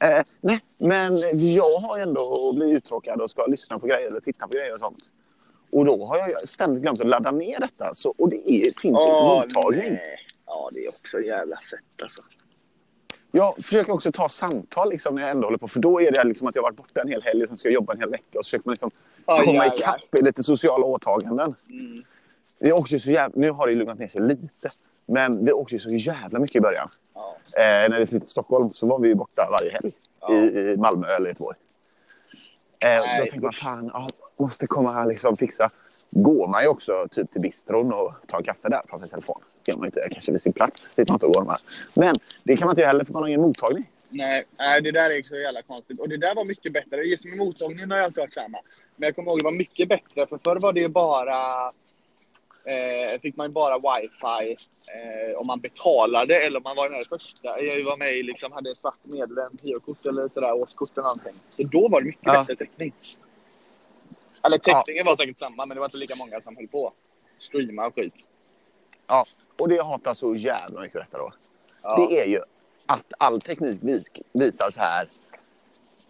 Eh, 0.02 0.24
nej, 0.42 0.60
men 0.78 1.18
jag 1.56 1.78
har 1.80 2.00
ändå 2.00 2.54
blivit 2.54 2.76
uttråkad 2.76 3.22
och 3.22 3.30
ska 3.30 3.46
lyssna 3.46 3.80
på 3.80 3.88
grejer 3.88 4.08
eller 4.08 4.20
titta 4.20 4.48
på 4.48 4.54
grejer 4.54 4.74
och 4.74 4.80
sånt. 4.80 5.10
Och 5.72 5.86
då 5.86 6.06
har 6.06 6.18
jag 6.18 6.50
ständigt 6.50 6.82
glömt 6.82 7.02
att 7.02 7.08
ladda 7.08 7.32
ner 7.32 7.60
detta. 7.60 7.96
Så, 7.96 8.14
och 8.18 8.30
det 8.30 8.52
är, 8.52 8.80
finns 8.82 8.98
Åh, 9.00 9.42
en 9.42 9.48
mottagning. 9.48 9.94
nej. 9.94 10.18
Ja, 10.46 10.70
det 10.74 10.86
är 10.86 10.90
också 10.90 11.22
jävla 11.22 11.58
sätt 11.58 11.80
alltså. 12.02 12.22
Jag 13.32 13.56
försöker 13.56 13.94
också 13.94 14.12
ta 14.12 14.30
samtal 14.30 14.90
liksom, 14.90 15.16
när 15.16 15.22
jag 15.22 15.32
ändå 15.32 15.48
håller 15.48 15.58
på. 15.58 15.68
För 15.68 15.80
då 15.80 16.02
är 16.02 16.12
det 16.12 16.24
liksom 16.24 16.48
att 16.48 16.56
jag 16.56 16.62
har 16.62 16.70
varit 16.70 16.78
borta 16.78 17.02
en 17.02 17.08
hel 17.08 17.22
helg 17.22 17.44
och 17.44 17.50
sen 17.50 17.58
ska 17.58 17.68
jag 17.68 17.74
jobba 17.74 17.94
en 17.94 18.00
hel 18.00 18.10
vecka. 18.10 18.40
Och 18.40 18.46
så 18.46 18.50
försöker 18.50 18.66
man 18.68 18.74
liksom 18.74 18.92
Aj, 19.26 19.46
komma 19.46 19.68
ikapp 19.68 20.16
i 20.20 20.24
lite 20.24 20.44
sociala 20.44 20.86
åtaganden. 20.86 21.56
Mm. 21.70 21.96
Är 22.60 22.72
också 22.72 23.00
så 23.00 23.12
jävla, 23.12 23.40
nu 23.40 23.52
har 23.52 23.68
det 23.68 23.74
lugnat 23.74 24.00
ner 24.00 24.08
sig 24.08 24.22
lite. 24.22 24.70
Men 25.06 25.46
vi 25.46 25.52
åkte 25.52 25.80
så 25.80 25.90
jävla 25.90 26.40
mycket 26.40 26.56
i 26.56 26.62
början. 26.62 26.90
Ja. 27.14 27.36
Eh, 27.58 27.90
när 27.90 28.00
vi 28.00 28.06
flyttade 28.06 28.20
till 28.20 28.32
Stockholm 28.32 28.74
så 28.74 28.88
var 28.88 29.00
vi 29.00 29.08
ju 29.08 29.16
borta 29.16 29.48
varje 29.52 29.72
helg. 29.72 29.92
Ja. 30.22 30.34
I, 30.34 30.72
I 30.72 30.78
Malmö 30.78 31.08
eller 31.08 31.30
Göteborg. 31.30 31.58
Eh, 32.80 32.90
Nej, 32.90 33.20
då 33.20 33.24
tänkte 33.24 33.40
man, 33.40 33.54
fan, 33.54 33.92
ja, 33.94 34.08
måste 34.38 34.68
komma 34.68 34.94
här 34.94 35.06
liksom 35.06 35.38
fixa. 35.38 35.70
Går 36.12 36.48
man 36.48 36.62
ju 36.62 36.68
också 36.68 37.08
typ 37.12 37.32
till 37.32 37.42
bistron 37.42 37.94
och 37.94 38.14
tar 38.28 38.38
en 38.38 38.44
kaffe 38.44 38.70
där 38.70 38.82
och 38.84 38.90
pratar 38.90 39.06
i 39.06 39.10
telefon. 39.10 39.42
Det 39.64 39.72
gör 39.72 39.78
man 39.78 39.86
inte 39.86 40.08
kanske 40.12 40.32
vid 40.32 40.42
sin 40.42 40.54
plats. 40.54 40.96
Dit 40.96 41.10
man 41.10 41.16
inte 41.16 41.28
går 41.28 41.46
med. 41.46 41.58
Men 41.94 42.16
det 42.44 42.58
kan 42.58 42.66
man 42.66 42.72
inte 42.72 42.82
göra 42.82 42.92
heller 42.92 43.06
för 43.06 43.14
man 43.14 43.24
har 43.24 43.28
ingen 43.28 43.42
mottagning. 43.42 43.90
Nej, 44.10 44.44
nej, 44.58 44.82
det 44.82 44.92
där 44.92 45.12
är 45.12 45.24
så 45.24 45.36
jävla 45.36 45.62
konstigt. 45.62 46.00
Och 46.00 46.10
det 46.10 46.18
där 46.18 46.36
var 46.36 46.46
mycket 46.46 46.74
bättre. 46.74 46.98
Just 46.98 47.26
med 47.26 47.38
mottagningen 47.38 47.92
har 47.92 47.98
jag 47.98 48.06
alltid 48.06 48.22
varit 48.22 48.34
samma. 48.34 48.58
Men 48.96 49.08
jag 49.08 49.16
kommer 49.16 49.32
ihåg 49.32 49.40
det 49.40 49.44
var 49.44 49.58
mycket 49.58 49.90
bättre. 49.90 50.28
För 50.28 50.38
förr 50.38 50.60
var 50.60 50.74
det 50.74 50.80
ju 50.80 50.88
bara... 50.88 51.72
Eh, 52.67 53.19
fick 53.21 53.36
man 53.36 53.51
bara 53.51 53.77
wifi 53.77 54.57
eh, 54.88 55.38
om 55.38 55.47
man 55.47 55.59
betalade 55.59 56.33
eller 56.45 56.57
om 56.57 56.63
man 56.63 56.75
var 56.75 56.89
den 56.89 56.93
här 56.97 57.03
första. 57.03 57.62
Jag 57.62 57.86
var 57.86 57.97
med 57.97 58.13
i 58.17 58.24
liksom, 58.24 58.51
hade 58.51 58.75
svart 58.75 59.00
medlem, 59.03 59.57
hyrkort 59.63 60.05
eller 60.05 60.27
sådär, 60.29 60.53
årskort 60.53 60.91
eller 60.97 61.03
någonting. 61.03 61.33
Så 61.50 61.63
då 61.63 61.88
var 61.88 62.01
det 62.01 62.05
mycket 62.07 62.21
Ja. 62.25 62.33
bättre 62.47 62.55
täckning. 62.65 62.93
Eller 64.43 64.57
täckningen 64.57 65.05
var 65.05 65.15
säkert 65.15 65.39
samma, 65.39 65.65
men 65.65 65.75
det 65.75 65.79
var 65.79 65.86
inte 65.88 65.97
lika 65.97 66.15
många 66.15 66.41
som 66.41 66.55
höll 66.57 66.67
på. 66.67 66.93
Streama 67.38 67.88
och 67.88 67.95
skit. 67.95 68.13
Ja, 69.07 69.25
och 69.59 69.69
det 69.69 69.75
jag 69.75 69.83
hatar 69.83 70.13
så 70.13 70.36
jävla 70.36 70.81
mycket 70.81 71.01
detta 71.01 71.17
då. 71.17 71.31
Ja. 71.81 72.07
Det 72.09 72.21
är 72.21 72.25
ju 72.27 72.39
att 72.86 73.13
all 73.17 73.41
teknik 73.41 73.79
vis, 73.81 74.03
visar 74.33 74.71
så 74.71 74.79
här. 74.79 75.09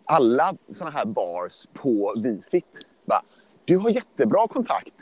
Alla 0.05 0.53
såna 0.71 0.89
här 0.89 1.05
bars 1.05 1.67
på 1.73 2.13
Wifit. 2.17 2.65
Du 3.65 3.77
har 3.77 3.89
jättebra 3.89 4.47
kontakt 4.47 4.93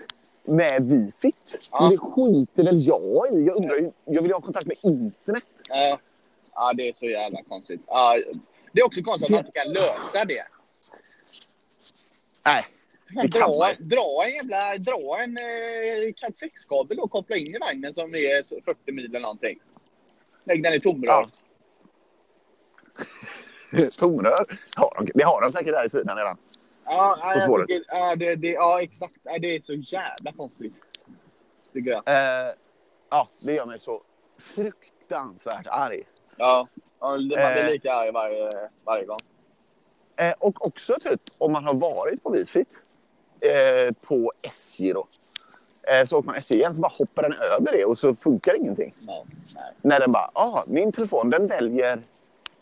med 0.46 0.84
Wifit. 0.90 1.70
Ja. 1.72 1.82
Men 1.82 1.90
det 1.92 1.98
skiter 1.98 2.64
väl 2.64 2.88
jag 2.88 3.28
i. 3.32 3.46
Jag 3.46 3.56
undrar 3.56 3.92
jag 4.06 4.22
vill 4.22 4.34
ha 4.34 4.42
kontakt 4.42 4.68
med 4.68 4.78
internet. 4.82 5.44
Ja. 5.70 6.00
ja, 6.56 6.74
det 6.74 6.90
är 6.90 6.94
så 6.94 7.06
jävla 7.06 7.44
konstigt. 7.44 7.82
Ja, 7.88 8.18
det 8.72 8.80
är 8.82 8.86
också 8.86 9.02
konstigt 9.02 9.25
att 9.25 9.32
man 9.32 9.40
inte 9.40 9.52
kan 9.52 9.74
lösa 9.74 10.25
det. 10.25 10.44
Nej, 12.46 12.66
Det 13.22 13.28
dra, 13.28 13.48
man. 13.48 13.88
dra 13.90 14.25
en 14.25 14.34
jävla, 14.34 14.78
dra 14.78 15.18
en 15.20 15.38
eh, 15.38 16.14
Cat 16.16 16.34
6-kabel 16.42 17.00
och 17.00 17.12
koppla 17.12 17.36
in 17.36 17.56
i 17.56 17.58
vagnen 17.60 17.94
som 17.94 18.16
är 18.16 18.44
så 18.44 18.62
40 18.66 18.92
mil 18.92 19.06
eller 19.06 19.20
någonting. 19.20 19.60
Lägg 20.44 20.64
den 20.64 20.74
i 20.74 20.80
tomrör. 20.80 21.25
Ja. 23.78 23.86
tomrör. 23.98 24.60
Har 24.75 24.98
de, 25.00 25.12
det 25.16 25.24
har 25.24 25.42
de 25.42 25.52
säkert 25.52 25.72
där 25.74 25.86
i 25.86 25.90
sidan 25.90 26.18
redan. 26.18 26.38
Ja, 26.86 27.18
ja, 27.36 27.57
tycker, 27.68 27.83
ja, 27.88 28.16
det, 28.16 28.36
det, 28.36 28.51
ja 28.51 28.81
exakt. 28.81 29.14
Det 29.42 29.55
är 29.55 29.62
så 29.62 29.74
jävla 29.74 30.31
konstigt. 30.38 30.74
Tycker 31.74 31.92
jag. 31.92 32.03
Eh, 32.05 32.53
ja, 33.09 33.27
det 33.40 33.53
gör 33.53 33.66
mig 33.66 33.79
så 33.79 34.01
fruktansvärt 34.40 35.68
arg. 35.68 36.03
Ja, 36.38 36.68
man 37.00 37.27
blir 37.27 37.38
Eh. 37.38 37.68
lika 37.72 37.94
arg 37.94 38.12
varje, 38.12 38.51
varje 38.86 39.05
gång. 39.05 39.20
Eh, 40.16 40.33
och 40.40 40.68
också 40.68 40.96
typ 41.00 41.22
om 41.38 41.51
man 41.51 41.64
har 41.66 41.74
varit 41.74 42.24
på 42.24 42.29
Wifit 42.29 42.79
eh, 43.40 43.94
på 44.01 44.31
SJ 44.42 44.94
då. 44.94 45.07
Eh, 45.83 46.05
så 46.05 46.18
åker 46.18 46.25
man 46.27 46.36
SJ 46.36 46.55
igen 46.55 46.75
så 46.75 46.81
bara 46.81 46.92
hoppar 46.98 47.24
den 47.24 47.33
över 47.33 47.72
det 47.77 47.86
och 47.86 47.98
så 47.98 48.16
funkar 48.16 48.55
ingenting. 48.55 48.94
Ja, 49.07 49.25
nej. 49.55 49.74
När 49.81 50.00
den 50.00 50.12
bara, 50.12 50.31
ah, 50.33 50.64
min 50.68 50.92
telefon 50.92 51.29
den 51.29 51.48
väljer, 51.48 52.01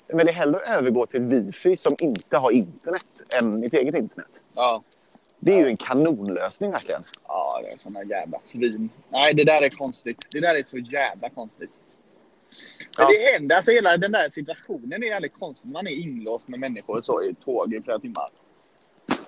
väljer 0.07 0.33
hellre 0.33 0.59
att 0.59 0.69
övergå 0.79 1.05
till 1.05 1.21
Wifi 1.21 1.77
som 1.77 1.95
inte 1.99 2.37
har 2.37 2.51
internet 2.51 3.05
än 3.39 3.59
mitt 3.59 3.73
eget 3.73 3.95
internet. 3.97 4.41
Ja, 4.53 4.83
Det 5.39 5.53
är 5.53 5.59
ju 5.61 5.67
en 5.67 5.77
kanonlösning 5.77 6.71
verkligen. 6.71 7.03
ja, 7.27 7.61
det 7.63 7.69
är 7.71 7.77
såna 7.77 8.03
jävla 8.03 8.39
svin. 8.43 8.89
Nej, 9.09 9.33
det 9.33 9.43
där 9.43 9.61
är 9.61 9.69
konstigt. 9.69 10.25
Det 10.31 10.39
där 10.39 10.55
är 10.55 10.63
så 10.65 10.77
jävla 10.77 11.29
konstigt. 11.29 11.71
Men 12.97 13.05
Ja. 13.05 13.09
det 13.11 13.33
händer, 13.33 13.55
alltså 13.55 13.71
hela 13.71 13.97
den 13.97 14.11
där 14.11 14.29
situationen 14.29 15.03
är 15.03 15.07
jävligt 15.07 15.33
konstig. 15.33 15.71
Man 15.71 15.87
är 15.87 15.91
inlåst 15.91 16.47
med 16.47 16.59
människor 16.59 17.01
så 17.01 17.23
i 17.23 17.35
tåg 17.45 17.73
i 17.73 17.81
flera 17.81 17.99
timmar. 17.99 18.29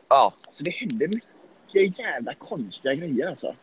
Ja. 0.10 0.34
Alltså 0.46 0.64
det 0.64 0.72
händer 0.72 1.08
mycket 1.08 2.00
jävla 2.00 2.34
konstiga 2.34 2.94
grejer 2.94 3.28
alltså. 3.30 3.56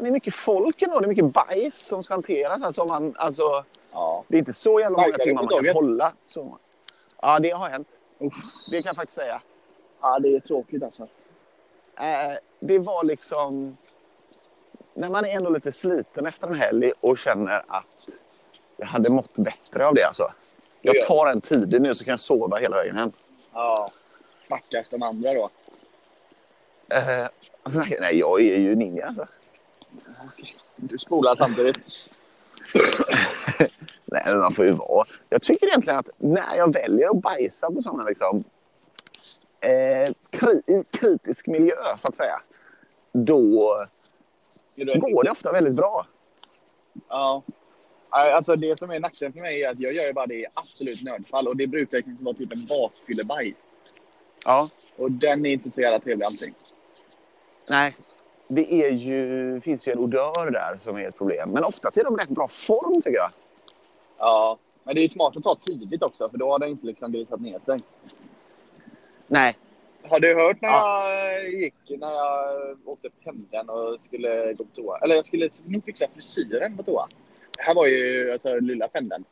Det 0.00 0.06
är 0.08 0.10
mycket 0.12 0.34
folk 0.34 0.82
ändå. 0.82 1.00
Det 1.00 1.06
är 1.06 1.08
mycket 1.08 1.32
bajs 1.32 1.86
som 1.86 2.02
ska 2.04 2.14
hanteras. 2.14 2.62
Alltså, 2.62 2.84
man, 2.84 3.14
alltså, 3.16 3.64
Ja. 3.92 4.24
det 4.28 4.36
är 4.36 4.38
inte 4.38 4.52
så 4.52 4.80
jävla 4.80 4.98
många 4.98 5.12
timmar 5.12 5.42
man 5.42 5.64
kan 5.64 5.74
hålla. 5.74 6.12
Så. 6.24 6.58
Ja, 7.22 7.38
det 7.38 7.50
har 7.50 7.68
hänt. 7.68 7.88
Uff. 8.18 8.34
Det 8.70 8.82
kan 8.82 8.88
jag 8.88 8.96
faktiskt 8.96 9.18
säga. 9.18 9.40
ja, 10.00 10.18
det 10.18 10.36
är 10.36 10.40
tråkigt 10.40 10.82
alltså. 10.82 11.02
Eh, 11.96 12.32
det 12.60 12.78
var 12.78 13.04
liksom... 13.04 13.76
När 14.94 15.10
man 15.10 15.24
är 15.24 15.36
ändå 15.36 15.50
lite 15.50 15.72
sliten 15.72 16.26
efter 16.26 16.46
en 16.46 16.54
helg 16.54 16.92
och 17.00 17.18
känner 17.18 17.64
att 17.68 18.08
jag 18.76 18.86
hade 18.86 19.10
mått 19.10 19.34
bättre 19.34 19.86
av 19.86 19.94
det. 19.94 20.04
Alltså. 20.04 20.32
Jag 20.80 21.00
tar 21.06 21.26
en 21.26 21.40
tidig 21.40 21.82
nu 21.82 21.94
så 21.94 22.04
kan 22.04 22.12
jag 22.12 22.20
sova 22.20 22.56
hela 22.56 22.76
vägen 22.76 22.96
hem. 22.96 23.12
Ja. 23.52 23.90
Stackars 24.42 24.88
de 24.88 25.02
andra 25.02 25.34
då. 25.34 25.50
Eh, 26.88 27.26
alltså, 27.62 27.80
nej, 27.80 27.96
nej, 28.00 28.18
jag 28.18 28.40
är 28.40 28.58
ju 28.58 28.74
ninja. 28.74 29.06
Alltså. 29.06 29.26
Du 30.76 30.98
spolar 30.98 31.34
samtidigt. 31.34 31.78
Nej, 34.04 34.22
men 34.26 34.38
man 34.38 34.54
får 34.54 34.64
ju 34.64 34.72
vara. 34.72 35.04
Jag 35.28 35.42
tycker 35.42 35.66
egentligen 35.66 35.98
att 35.98 36.08
när 36.18 36.56
jag 36.56 36.72
väljer 36.72 37.08
att 37.10 37.22
bajsa 37.22 37.70
på 37.70 37.82
sådana 37.82 38.04
liksom, 38.04 38.44
eh, 39.60 40.14
kri 40.30 40.84
kritisk 40.90 41.46
miljö, 41.46 41.96
så 41.98 42.08
att 42.08 42.16
säga, 42.16 42.40
då 43.12 43.86
går 44.76 45.24
det 45.24 45.30
ofta 45.30 45.52
väldigt 45.52 45.74
bra. 45.74 46.06
Ja. 47.08 47.42
Alltså 48.10 48.56
det 48.56 48.78
som 48.78 48.90
är 48.90 49.00
nackdelen 49.00 49.32
för 49.32 49.40
mig 49.40 49.62
är 49.62 49.70
att 49.70 49.80
jag 49.80 49.92
gör 49.92 50.12
bara 50.12 50.26
det 50.26 50.34
i 50.34 50.46
absolut 50.54 51.02
nödfall 51.02 51.48
och 51.48 51.56
det 51.56 51.66
brukar 51.66 52.00
kanske 52.00 52.24
vara 52.24 52.34
typ 52.34 52.52
en 52.52 52.66
bakfyllebaj. 52.66 53.54
Ja. 54.44 54.68
Och 54.96 55.12
den 55.12 55.46
är 55.46 55.50
inte 55.50 55.70
så 55.70 55.80
jävla 55.80 56.00
trevlig 56.00 56.24
allting. 56.26 56.54
Nej, 57.68 57.96
det 58.54 58.74
är 58.74 58.90
ju, 58.90 59.60
finns 59.60 59.88
ju 59.88 59.92
en 59.92 59.98
odör 59.98 60.50
där 60.50 60.76
som 60.78 60.96
är 60.96 61.08
ett 61.08 61.18
problem. 61.18 61.50
Men 61.50 61.64
oftast 61.64 61.96
är 61.96 62.04
de 62.04 62.16
rätt 62.16 62.28
bra 62.28 62.48
form 62.48 63.02
tycker 63.02 63.16
jag. 63.18 63.30
Ja. 64.18 64.58
Men 64.84 64.94
det 64.94 65.04
är 65.04 65.08
smart 65.08 65.36
att 65.36 65.42
ta 65.42 65.54
tidigt 65.54 66.02
också 66.02 66.28
för 66.28 66.38
då 66.38 66.50
har 66.50 66.58
det 66.58 66.68
inte 66.68 66.86
liksom 66.86 67.12
grisat 67.12 67.40
ner 67.40 67.58
sig. 67.58 67.80
Nej. 69.26 69.56
Har 70.10 70.20
du 70.20 70.34
hört 70.34 70.60
när 70.60 70.68
Ja. 70.68 71.10
jag 71.14 71.48
gick, 71.50 71.74
när 71.88 72.10
jag 72.12 72.78
åkte 72.84 73.08
pendeln 73.24 73.68
och 73.68 73.98
skulle 74.06 74.52
gå 74.52 74.64
på 74.64 74.70
toa? 74.74 74.98
Eller 74.98 75.14
jag 75.14 75.26
skulle 75.26 75.50
nog 75.66 75.84
fixa 75.84 76.06
frisyren 76.14 76.76
på 76.76 76.82
toa. 76.82 77.08
Det 77.56 77.62
här 77.62 77.74
var 77.74 77.86
ju 77.86 78.32
alltså 78.32 78.60
lilla 78.60 78.88
pendeln. 78.88 79.24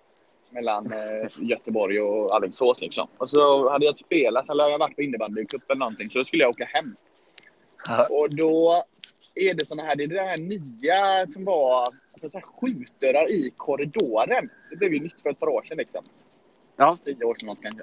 Mellan 0.52 0.92
eh, 0.92 1.28
Göteborg 1.40 2.00
och 2.00 2.34
Alingsås 2.34 2.80
liksom. 2.80 3.08
Och 3.18 3.28
så 3.28 3.70
hade 3.70 3.84
jag 3.84 3.96
spelat, 3.96 4.50
eller 4.50 4.68
jag 4.68 4.78
varit 4.78 4.96
på 4.96 5.02
innebandycup 5.02 5.70
eller 5.70 5.78
någonting. 5.78 6.10
Så 6.10 6.18
då 6.18 6.24
skulle 6.24 6.42
jag 6.42 6.50
åka 6.50 6.64
hem. 6.64 6.96
Och 8.10 8.34
då 8.34 8.84
är 9.34 9.54
det 9.54 9.66
såna 9.66 9.82
här, 9.82 9.96
det 9.96 10.04
är 10.04 10.08
det 10.08 10.20
här 10.20 10.36
nya 10.36 11.26
som 11.32 11.44
var 11.44 11.88
alltså 12.12 12.30
så 12.30 12.38
här 12.38 12.46
skjutdörrar 12.46 13.30
i 13.30 13.52
korridoren. 13.56 14.50
Det 14.70 14.76
blev 14.76 14.92
ju 14.94 15.00
nytt 15.00 15.22
för 15.22 15.30
ett 15.30 15.40
par 15.40 15.48
år 15.48 15.62
sedan 15.62 15.78
liksom. 15.78 16.04
Ja. 16.76 16.98
Tio 17.04 17.24
år 17.24 17.34
sedan 17.34 17.46
något 17.46 17.62
kanske. 17.62 17.82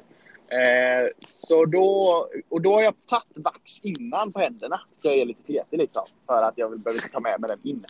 Eh, 0.49 1.09
så 1.29 1.65
då, 1.65 2.27
och 2.49 2.61
då 2.61 2.73
har 2.73 2.81
jag 2.81 2.93
tagit 3.07 3.37
vax 3.37 3.79
innan 3.81 4.31
på 4.31 4.39
händerna. 4.39 4.81
Så 4.97 5.07
jag 5.07 5.17
är 5.17 5.25
lite 5.25 5.43
kletig 5.43 5.77
liksom. 5.77 6.03
För 6.25 6.43
att 6.43 6.57
jag 6.57 6.69
vill, 6.69 6.79
behöver 6.79 7.01
ta 7.07 7.19
med 7.19 7.41
mig 7.41 7.49
den 7.49 7.59
in. 7.71 7.85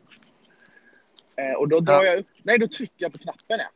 Eh, 1.35 1.53
och 1.53 1.67
då 1.67 1.79
drar 1.79 2.03
Ja. 2.03 2.05
jag 2.05 2.19
upp, 2.19 2.27
nej 2.43 2.57
då 2.59 2.67
trycker 2.67 2.95
jag 2.97 3.13
på 3.13 3.19
knappen 3.19 3.59
ja. 3.59 3.69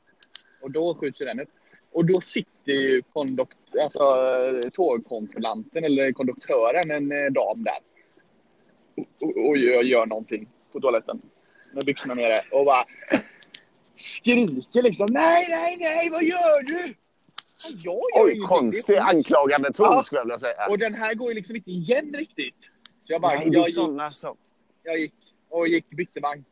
Och 0.61 0.71
då 0.71 0.95
skjuts 0.95 1.21
ju 1.21 1.25
den 1.25 1.39
upp. 1.39 1.49
Och 1.91 2.05
då 2.05 2.21
sitter 2.21 2.71
ju 2.71 3.01
kondukt, 3.01 3.57
alltså, 3.83 4.01
tågkontrollanten 4.73 5.83
eller 5.83 6.11
konduktören, 6.11 6.91
en 6.91 7.11
eh, 7.11 7.31
dam 7.31 7.63
där. 7.63 7.77
Och, 9.21 9.49
och 9.49 9.57
gör, 9.57 10.05
någonting 10.05 10.49
på 10.71 10.79
toaletten. 10.79 11.21
Med 11.73 11.85
byxorna 11.85 12.13
nere 12.13 12.41
och 12.51 12.65
bara 12.65 12.85
skriker 13.95 14.81
liksom 14.83 15.07
nej, 15.11 15.47
nej, 15.49 15.77
nej, 15.79 16.09
vad 16.09 16.23
gör 16.23 16.63
du? 16.63 16.95
Jag 17.63 17.73
gör 17.73 18.23
Oj, 18.25 18.39
konstig 18.39 18.97
anklagande 18.97 19.73
ton 19.73 19.87
Ja. 19.91 20.03
skulle 20.03 20.19
jag 20.19 20.25
vilja 20.25 20.39
säga. 20.39 20.67
Och 20.69 20.77
den 20.77 20.93
här 20.93 21.13
går 21.13 21.29
ju 21.29 21.35
liksom 21.35 21.55
inte 21.55 21.71
igen 21.71 22.13
riktigt. 22.13 22.55
Så 23.03 23.13
jag 23.13 23.21
bara, 23.21 23.35
Nej, 23.35 23.49
det 23.49 23.57
jag, 23.57 23.63
är 23.63 23.67
gick, 23.67 23.75
såna 23.75 24.11
som... 24.11 24.37
jag 24.83 24.99
gick 24.99 25.13
och 25.49 25.67
gick 25.67 25.89
bytte 25.89 26.19
vagn. 26.19 26.45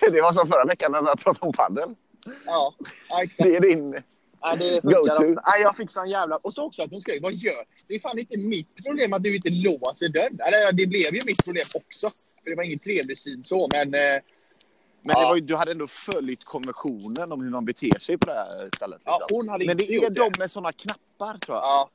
Det 0.12 0.20
var 0.20 0.32
som 0.32 0.48
förra 0.48 0.64
veckan 0.64 0.92
när 0.92 1.00
vi 1.00 1.22
pratade 1.22 1.46
om 1.46 1.52
padel. 1.52 1.94
Ja, 2.46 2.74
ja 3.08 3.22
exakt. 3.22 3.48
Det 3.48 3.56
är 3.56 3.60
din... 3.60 4.02
Det 4.58 4.82
funkar. 4.82 5.20
Nej, 5.50 5.62
jag 5.62 5.76
fick 5.76 5.90
sån 5.90 6.08
jävla... 6.10 6.36
Och 6.36 6.54
så 6.54 6.64
också 6.64 6.82
att 6.82 6.90
hon 6.90 7.00
skrek, 7.00 7.22
vad 7.22 7.34
gör 7.34 7.64
Det 7.86 7.94
är 7.94 7.98
fan 8.00 8.18
inte 8.18 8.36
mitt 8.38 8.84
problem 8.84 9.12
att 9.12 9.22
du 9.22 9.36
inte 9.36 9.50
låser 9.50 10.08
dörren. 10.08 10.40
Eller 10.40 10.72
det 10.72 10.86
blev 10.86 11.14
ju 11.14 11.20
mitt 11.26 11.44
problem 11.44 11.64
också. 11.74 12.10
För 12.44 12.50
det 12.50 12.56
var 12.56 12.62
ingen 12.64 12.78
trevlig 12.78 13.18
syn 13.18 13.44
så, 13.44 13.68
men... 13.72 13.94
Eh, 13.94 14.00
Men 15.04 15.14
Ja. 15.14 15.34
ju, 15.34 15.40
du 15.40 15.56
hade 15.56 15.70
ändå 15.72 15.86
följt 15.86 16.44
konventionen 16.44 17.32
om 17.32 17.42
hur 17.42 17.50
man 17.50 17.64
beter 17.64 17.98
sig 18.00 18.18
på 18.18 18.26
det 18.26 18.34
här 18.34 18.68
stället. 18.76 19.00
ja, 19.04 19.18
liksom. 19.20 19.36
hon 19.36 19.48
hade 19.48 19.64
Men 19.66 19.76
det 19.76 19.94
är 19.94 20.10
de 20.10 20.30
med 20.38 20.50
såna 20.50 20.72
knappar 20.72 21.38
tror 21.38 21.56
jag. 21.56 21.64
Ja, 21.64 21.90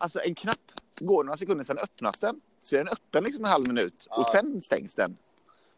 Alltså 0.00 0.20
en 0.24 0.34
knapp 0.34 0.56
går 1.00 1.24
några 1.24 1.36
sekunder, 1.36 1.64
sen 1.64 1.78
öppnas 1.78 2.18
den. 2.18 2.40
Så 2.62 2.74
är 2.76 2.78
den 2.78 2.88
öppen 2.88 3.24
liksom 3.24 3.44
en 3.44 3.50
halv 3.50 3.68
minut 3.68 4.06
Ja. 4.10 4.16
och 4.16 4.26
sen 4.26 4.62
stängs 4.62 4.94
den. 4.94 5.16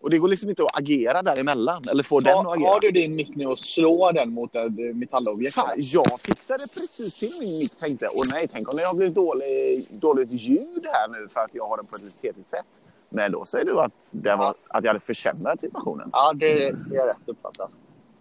Och 0.03 0.11
det 0.11 0.19
går 0.19 0.29
liksom 0.29 0.49
inte 0.51 0.63
att 0.63 0.79
agera 0.79 1.23
däremellan. 1.23 1.83
Eller 1.91 2.03
få 2.03 2.21
den 2.21 2.39
att 2.39 2.47
agera. 2.47 2.69
har 2.69 2.81
du 2.81 2.91
din 2.91 3.15
mick 3.15 3.37
nu 3.37 3.47
och 3.47 3.59
slår 3.59 4.13
den 4.13 4.31
mot 4.31 4.55
ett 4.55 4.65
eh, 4.65 4.95
metallobjekt? 4.95 5.55
Fan, 5.55 5.75
jag 5.77 6.21
fixade 6.21 6.65
precis 6.75 7.15
till 7.15 7.33
min 7.41 7.59
mick 7.59 7.79
tänkte 7.79 8.07
och 8.07 8.25
nej, 8.31 8.49
tänk 8.53 8.71
om 8.71 8.77
det 8.77 8.85
har 8.85 8.95
blivit 8.95 9.15
dålig, 9.15 9.87
dåligt 9.91 10.31
ljud 10.31 10.87
här 10.87 11.09
nu 11.09 11.29
för 11.29 11.41
att 11.41 11.51
jag 11.53 11.67
har 11.67 11.77
den 11.77 11.87
på 11.87 11.97
ett 11.97 12.03
lite 12.03 12.19
tetigt 12.19 12.51
sätt. 12.51 12.67
Men 13.09 13.33
då 13.33 13.45
säger 13.45 13.65
du 13.65 13.81
att, 13.81 13.93
det 14.11 14.37
var, 14.37 14.55
att 14.69 14.85
jag 14.85 14.89
hade 14.89 15.01
försämrat 15.01 15.61
situationen. 15.61 16.11
Ja, 16.13 16.33
det, 16.33 16.55
det 16.91 16.97
är 16.97 17.07
rätt 17.07 17.19
uppfattat. 17.27 17.73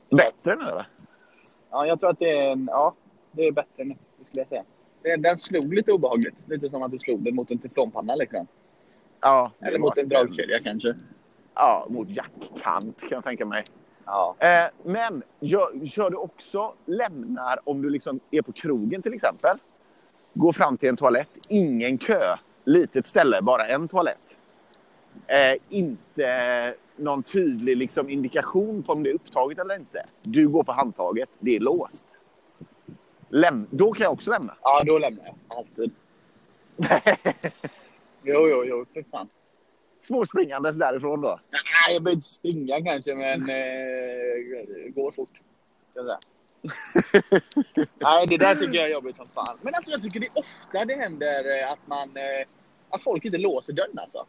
Bättre 0.09 0.55
nu 0.55 0.61
eller? 0.61 0.87
Ja, 1.71 1.85
jag 1.85 1.99
tror 1.99 2.09
att 2.09 2.19
det 2.19 2.37
är. 2.37 2.65
Ja, 2.67 2.95
det 3.31 3.47
är 3.47 3.51
bättre 3.51 3.83
nu, 3.83 3.95
skulle 4.25 4.41
jag 4.41 4.47
säga. 4.47 4.63
Det, 5.01 5.15
den 5.15 5.37
slog 5.37 5.73
lite 5.73 5.91
obehagligt. 5.91 6.35
Lite 6.45 6.69
som 6.69 6.83
att 6.83 6.91
du 6.91 6.99
slog 6.99 7.23
den 7.23 7.35
mot 7.35 7.51
en 7.51 7.57
teflonpanna 7.57 8.15
liksom. 8.15 8.47
Ja. 9.21 9.51
Eller 9.59 9.79
mot 9.79 9.97
en 9.97 10.09
dragkedja 10.09 10.59
kanske. 10.63 10.95
Ja, 11.55 11.87
mot 11.89 12.09
jackkant 12.09 12.99
kan 12.99 13.09
jag 13.09 13.23
tänka 13.23 13.45
mig. 13.45 13.63
Ja. 14.05 14.35
Eh, 14.39 14.69
men 14.83 15.23
gör, 15.39 15.85
kör 15.85 16.09
du 16.09 16.15
också 16.17 16.73
lämnar 16.85 17.59
om 17.69 17.81
du 17.81 17.89
liksom 17.89 18.19
är 18.31 18.41
på 18.41 18.51
krogen 18.51 19.01
till 19.01 19.13
exempel. 19.13 19.57
Går 20.33 20.53
fram 20.53 20.77
till 20.77 20.89
en 20.89 20.97
toalett, 20.97 21.29
ingen 21.49 21.97
kö. 21.97 22.35
Litet 22.65 23.07
ställe, 23.07 23.41
bara 23.41 23.67
en 23.67 23.87
toalett. 23.87 24.39
Eh, 25.27 25.61
inte 25.69 26.73
någon 26.95 27.23
tydlig 27.23 27.77
liksom, 27.77 28.09
indikation 28.09 28.83
på 28.83 28.91
om 28.93 29.03
det 29.03 29.09
är 29.09 29.13
upptaget 29.13 29.59
eller 29.59 29.75
inte. 29.75 30.05
Du 30.21 30.47
går 30.47 30.63
på 30.63 30.71
handtaget, 30.71 31.29
det 31.39 31.55
är 31.55 31.59
låst. 31.59 32.05
Läm- 33.29 33.67
då 33.69 33.91
kan 33.91 34.03
jag 34.03 34.13
också 34.13 34.31
lämna. 34.31 34.55
Ja, 34.61 34.83
då 34.85 34.97
lämnar 34.99 35.25
jag. 35.25 35.57
Alltid. 35.57 35.91
Jo, 38.23 38.47
jo, 38.49 38.63
jo. 38.65 38.85
För 38.93 39.03
fan. 39.11 39.27
Småspringandes 40.01 40.75
därifrån 40.75 41.21
då. 41.21 41.39
Nej, 41.51 41.93
jag 41.93 42.03
behöver 42.03 42.15
inte 42.15 42.27
springa 42.27 42.81
kanske, 42.81 43.15
men 43.15 43.49
eh, 43.49 44.93
går 44.95 45.11
fort. 45.11 45.41
Nej, 47.99 48.27
det 48.27 48.37
där 48.37 48.55
tycker 48.55 48.73
jag 48.75 48.85
är 48.85 48.91
jobbigt 48.91 49.15
som 49.15 49.27
fan. 49.27 49.57
Men 49.61 49.75
alltså, 49.75 49.91
jag 49.91 50.03
tycker 50.03 50.19
det 50.19 50.25
är 50.25 50.39
ofta 50.39 50.85
det 50.85 50.95
händer 50.95 51.61
eh, 51.61 51.71
att 51.71 51.87
man... 51.87 52.17
Eh, 52.17 52.47
att 52.89 53.03
folk 53.03 53.25
inte 53.25 53.37
låser 53.37 53.73
dörren 53.73 53.99
alltså. 53.99 54.25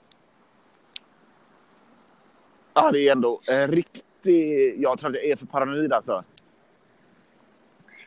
Ja, 2.75 2.91
det 2.91 3.09
är 3.09 3.13
ändå 3.13 3.41
eh, 3.51 3.69
riktigt... 3.69 4.05
Jag 4.77 4.99
tror 4.99 5.11
att 5.11 5.17
jag 5.17 5.25
är 5.25 5.37
för 5.37 5.47
paranoid 5.47 5.93
alltså. 5.93 6.25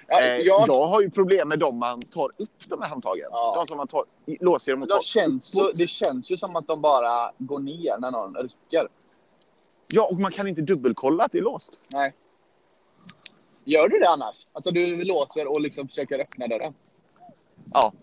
Ja, 0.08 0.22
Eh, 0.22 0.38
jag, 0.38 0.68
Jag 0.68 0.88
har 0.88 1.02
ju 1.02 1.10
problem 1.10 1.48
med 1.50 1.60
dem 1.60 1.78
man 1.78 2.02
tar 2.02 2.32
upp 2.38 2.70
de 2.70 2.82
här 2.82 2.90
handtagen. 2.90 3.28
Ja. 3.32 3.54
De 3.56 3.68
som 3.68 3.78
man 3.78 3.88
tar, 3.88 4.06
låser 4.40 4.72
genom 4.72 4.84
att 4.84 4.90
det, 4.90 4.96
ta 4.96 5.02
känns 5.02 5.56
uppåt. 5.56 5.76
det 5.76 5.88
känns 5.88 6.32
ju 6.32 6.38
som 6.38 6.56
att 6.56 6.68
de 6.68 6.82
bara 6.82 7.32
går 7.38 7.60
ner 7.60 7.98
när 8.00 8.12
någon 8.12 8.36
rycker. 8.36 8.88
Ja, 9.88 10.08
och 10.12 10.20
man 10.20 10.32
kan 10.32 10.48
inte 10.48 10.62
dubbelkolla 10.62 11.24
att 11.24 11.32
det 11.32 11.38
är 11.38 11.42
låst. 11.42 11.80
Nej. 11.94 12.14
Gör 13.64 13.88
du 13.88 14.00
det 14.00 14.10
annars? 14.10 14.48
Alltså 14.54 14.72
du 14.72 15.04
låser 15.04 15.48
och 15.48 15.62
liksom 15.62 15.88
försöker 15.88 16.20
öppna 16.20 16.48
dörren? 16.48 16.74
Ja. 17.74 17.94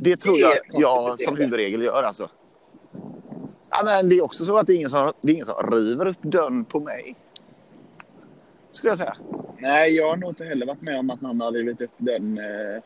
Det 0.00 0.16
tror 0.16 0.34
Det 0.34 0.40
jag 0.40 0.58
jag 0.68 1.20
som 1.20 1.36
huvudregel 1.36 1.82
gör 1.82 2.02
alltså. 2.02 2.28
Ja, 3.70 3.80
men 3.84 4.08
det 4.08 4.16
är 4.16 4.24
också 4.24 4.44
så 4.44 4.56
att 4.56 4.66
det 4.66 4.72
är 4.72 4.76
ingen 4.76 4.90
som, 4.90 5.12
det 5.20 5.30
är 5.30 5.34
ingen 5.34 5.46
som 5.46 5.70
river 5.70 6.08
upp 6.08 6.22
dörren 6.22 6.64
på 6.64 6.80
mig. 6.80 7.16
Skulle 8.72 8.90
jag 8.90 8.98
säga. 8.98 9.16
Nej, 9.58 9.94
jag 9.94 10.08
har 10.08 10.16
nog 10.16 10.30
inte 10.30 10.44
heller 10.44 10.66
varit 10.66 10.80
med 10.80 10.98
om 10.98 11.10
att 11.10 11.20
någon 11.20 11.40
har 11.40 11.52
rivit 11.52 11.80
upp 11.80 11.90
den. 11.96 12.38
Eh... 12.38 12.82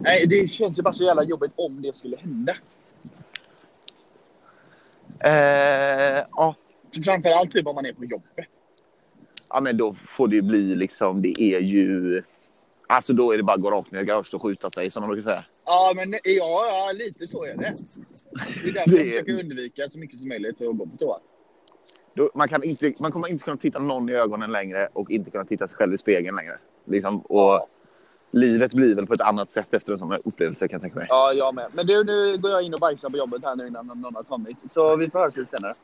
Nej, 0.00 0.26
det 0.26 0.50
känns 0.50 0.78
ju 0.78 0.82
bara 0.82 0.94
så 0.94 1.04
jävla 1.04 1.24
jobbigt 1.24 1.52
om 1.56 1.82
det 1.82 1.94
skulle 1.94 2.16
hända. 2.16 2.56
Eh, 5.24 6.24
ja. 6.30 6.54
Framförallt 7.04 7.50
typ 7.50 7.66
om 7.66 7.74
man 7.74 7.86
är 7.86 7.92
på 7.92 8.04
jobbet. 8.04 8.46
ja, 9.48 9.60
men 9.60 9.76
då 9.76 9.94
får 9.94 10.28
det 10.28 10.36
ju 10.36 10.42
bli 10.42 10.76
liksom, 10.76 11.22
det 11.22 11.42
är 11.42 11.60
ju... 11.60 12.22
Alltså 12.86 13.12
då 13.12 13.32
är 13.32 13.36
det 13.36 13.42
bara 13.42 13.56
att 13.56 13.62
gå 13.62 13.70
rakt 13.70 13.90
ner 13.92 14.00
i 14.00 14.04
garaget 14.04 14.34
och 14.34 14.42
skjuta 14.42 14.70
sig 14.70 14.90
som 14.90 15.00
man 15.00 15.10
brukar 15.10 15.30
säga. 15.30 15.44
Ja, 15.64 15.92
men 15.96 16.12
ja, 16.12 16.64
ja, 16.66 16.92
lite 16.94 17.26
så 17.26 17.44
är 17.44 17.56
det. 17.56 17.76
Det 18.62 18.68
är 18.68 18.72
därför 18.72 18.90
Det 18.90 18.96
jag 18.96 19.06
försöker 19.06 19.40
undvika 19.40 19.88
så 19.88 19.98
mycket 19.98 20.18
som 20.18 20.28
möjligt 20.28 20.60
att 20.60 20.76
gå 20.76 20.86
på 20.86 20.96
toa. 20.98 21.20
Då, 22.20 22.30
man, 22.34 22.48
kan 22.48 22.62
inte, 22.62 22.92
man 22.98 23.12
kommer 23.12 23.28
inte 23.28 23.44
kunna 23.44 23.56
titta 23.56 23.78
någon 23.78 24.08
i 24.08 24.12
ögonen 24.12 24.52
längre 24.52 24.88
och 24.92 25.10
inte 25.10 25.30
kunna 25.30 25.44
titta 25.44 25.68
sig 25.68 25.76
själv 25.76 25.94
i 25.94 25.98
spegeln 25.98 26.36
längre. 26.36 26.58
Liksom, 26.84 27.20
och. 27.20 27.68
Livet 28.32 28.74
blir 28.74 28.94
väl 28.94 29.06
på 29.06 29.14
ett 29.14 29.20
annat 29.20 29.52
sätt 29.52 29.74
efter 29.74 29.92
en 29.92 29.98
sån 29.98 30.10
här 30.10 30.20
upplevelse 30.24 30.68
kan 30.68 30.74
jag 30.74 30.82
tänka 30.82 30.98
mig. 30.98 31.06
Ja, 31.08 31.32
jag 31.32 31.54
med. 31.54 31.66
Men 31.72 31.86
du, 31.86 32.04
nu 32.04 32.38
går 32.38 32.50
jag 32.50 32.62
in 32.62 32.74
och 32.74 32.80
bajsar 32.80 33.10
på 33.10 33.16
jobbet 33.16 33.42
här 33.44 33.56
nu 33.56 33.66
innan 33.66 33.86
någon 33.86 34.14
har 34.14 34.22
kommit. 34.22 34.56
Så 34.70 34.96
vi 34.96 35.10
får 35.10 35.18
höras 35.18 35.36
lite 35.36 35.56
senare. 35.56 35.74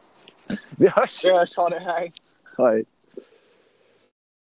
Vi 0.70 0.88
hörs! 0.88 1.25
Vi 1.25 1.33
hörs, 1.33 1.57
ha 1.57 1.68
det, 1.68 1.79
hej! 1.79 2.12
Hej. 2.59 2.85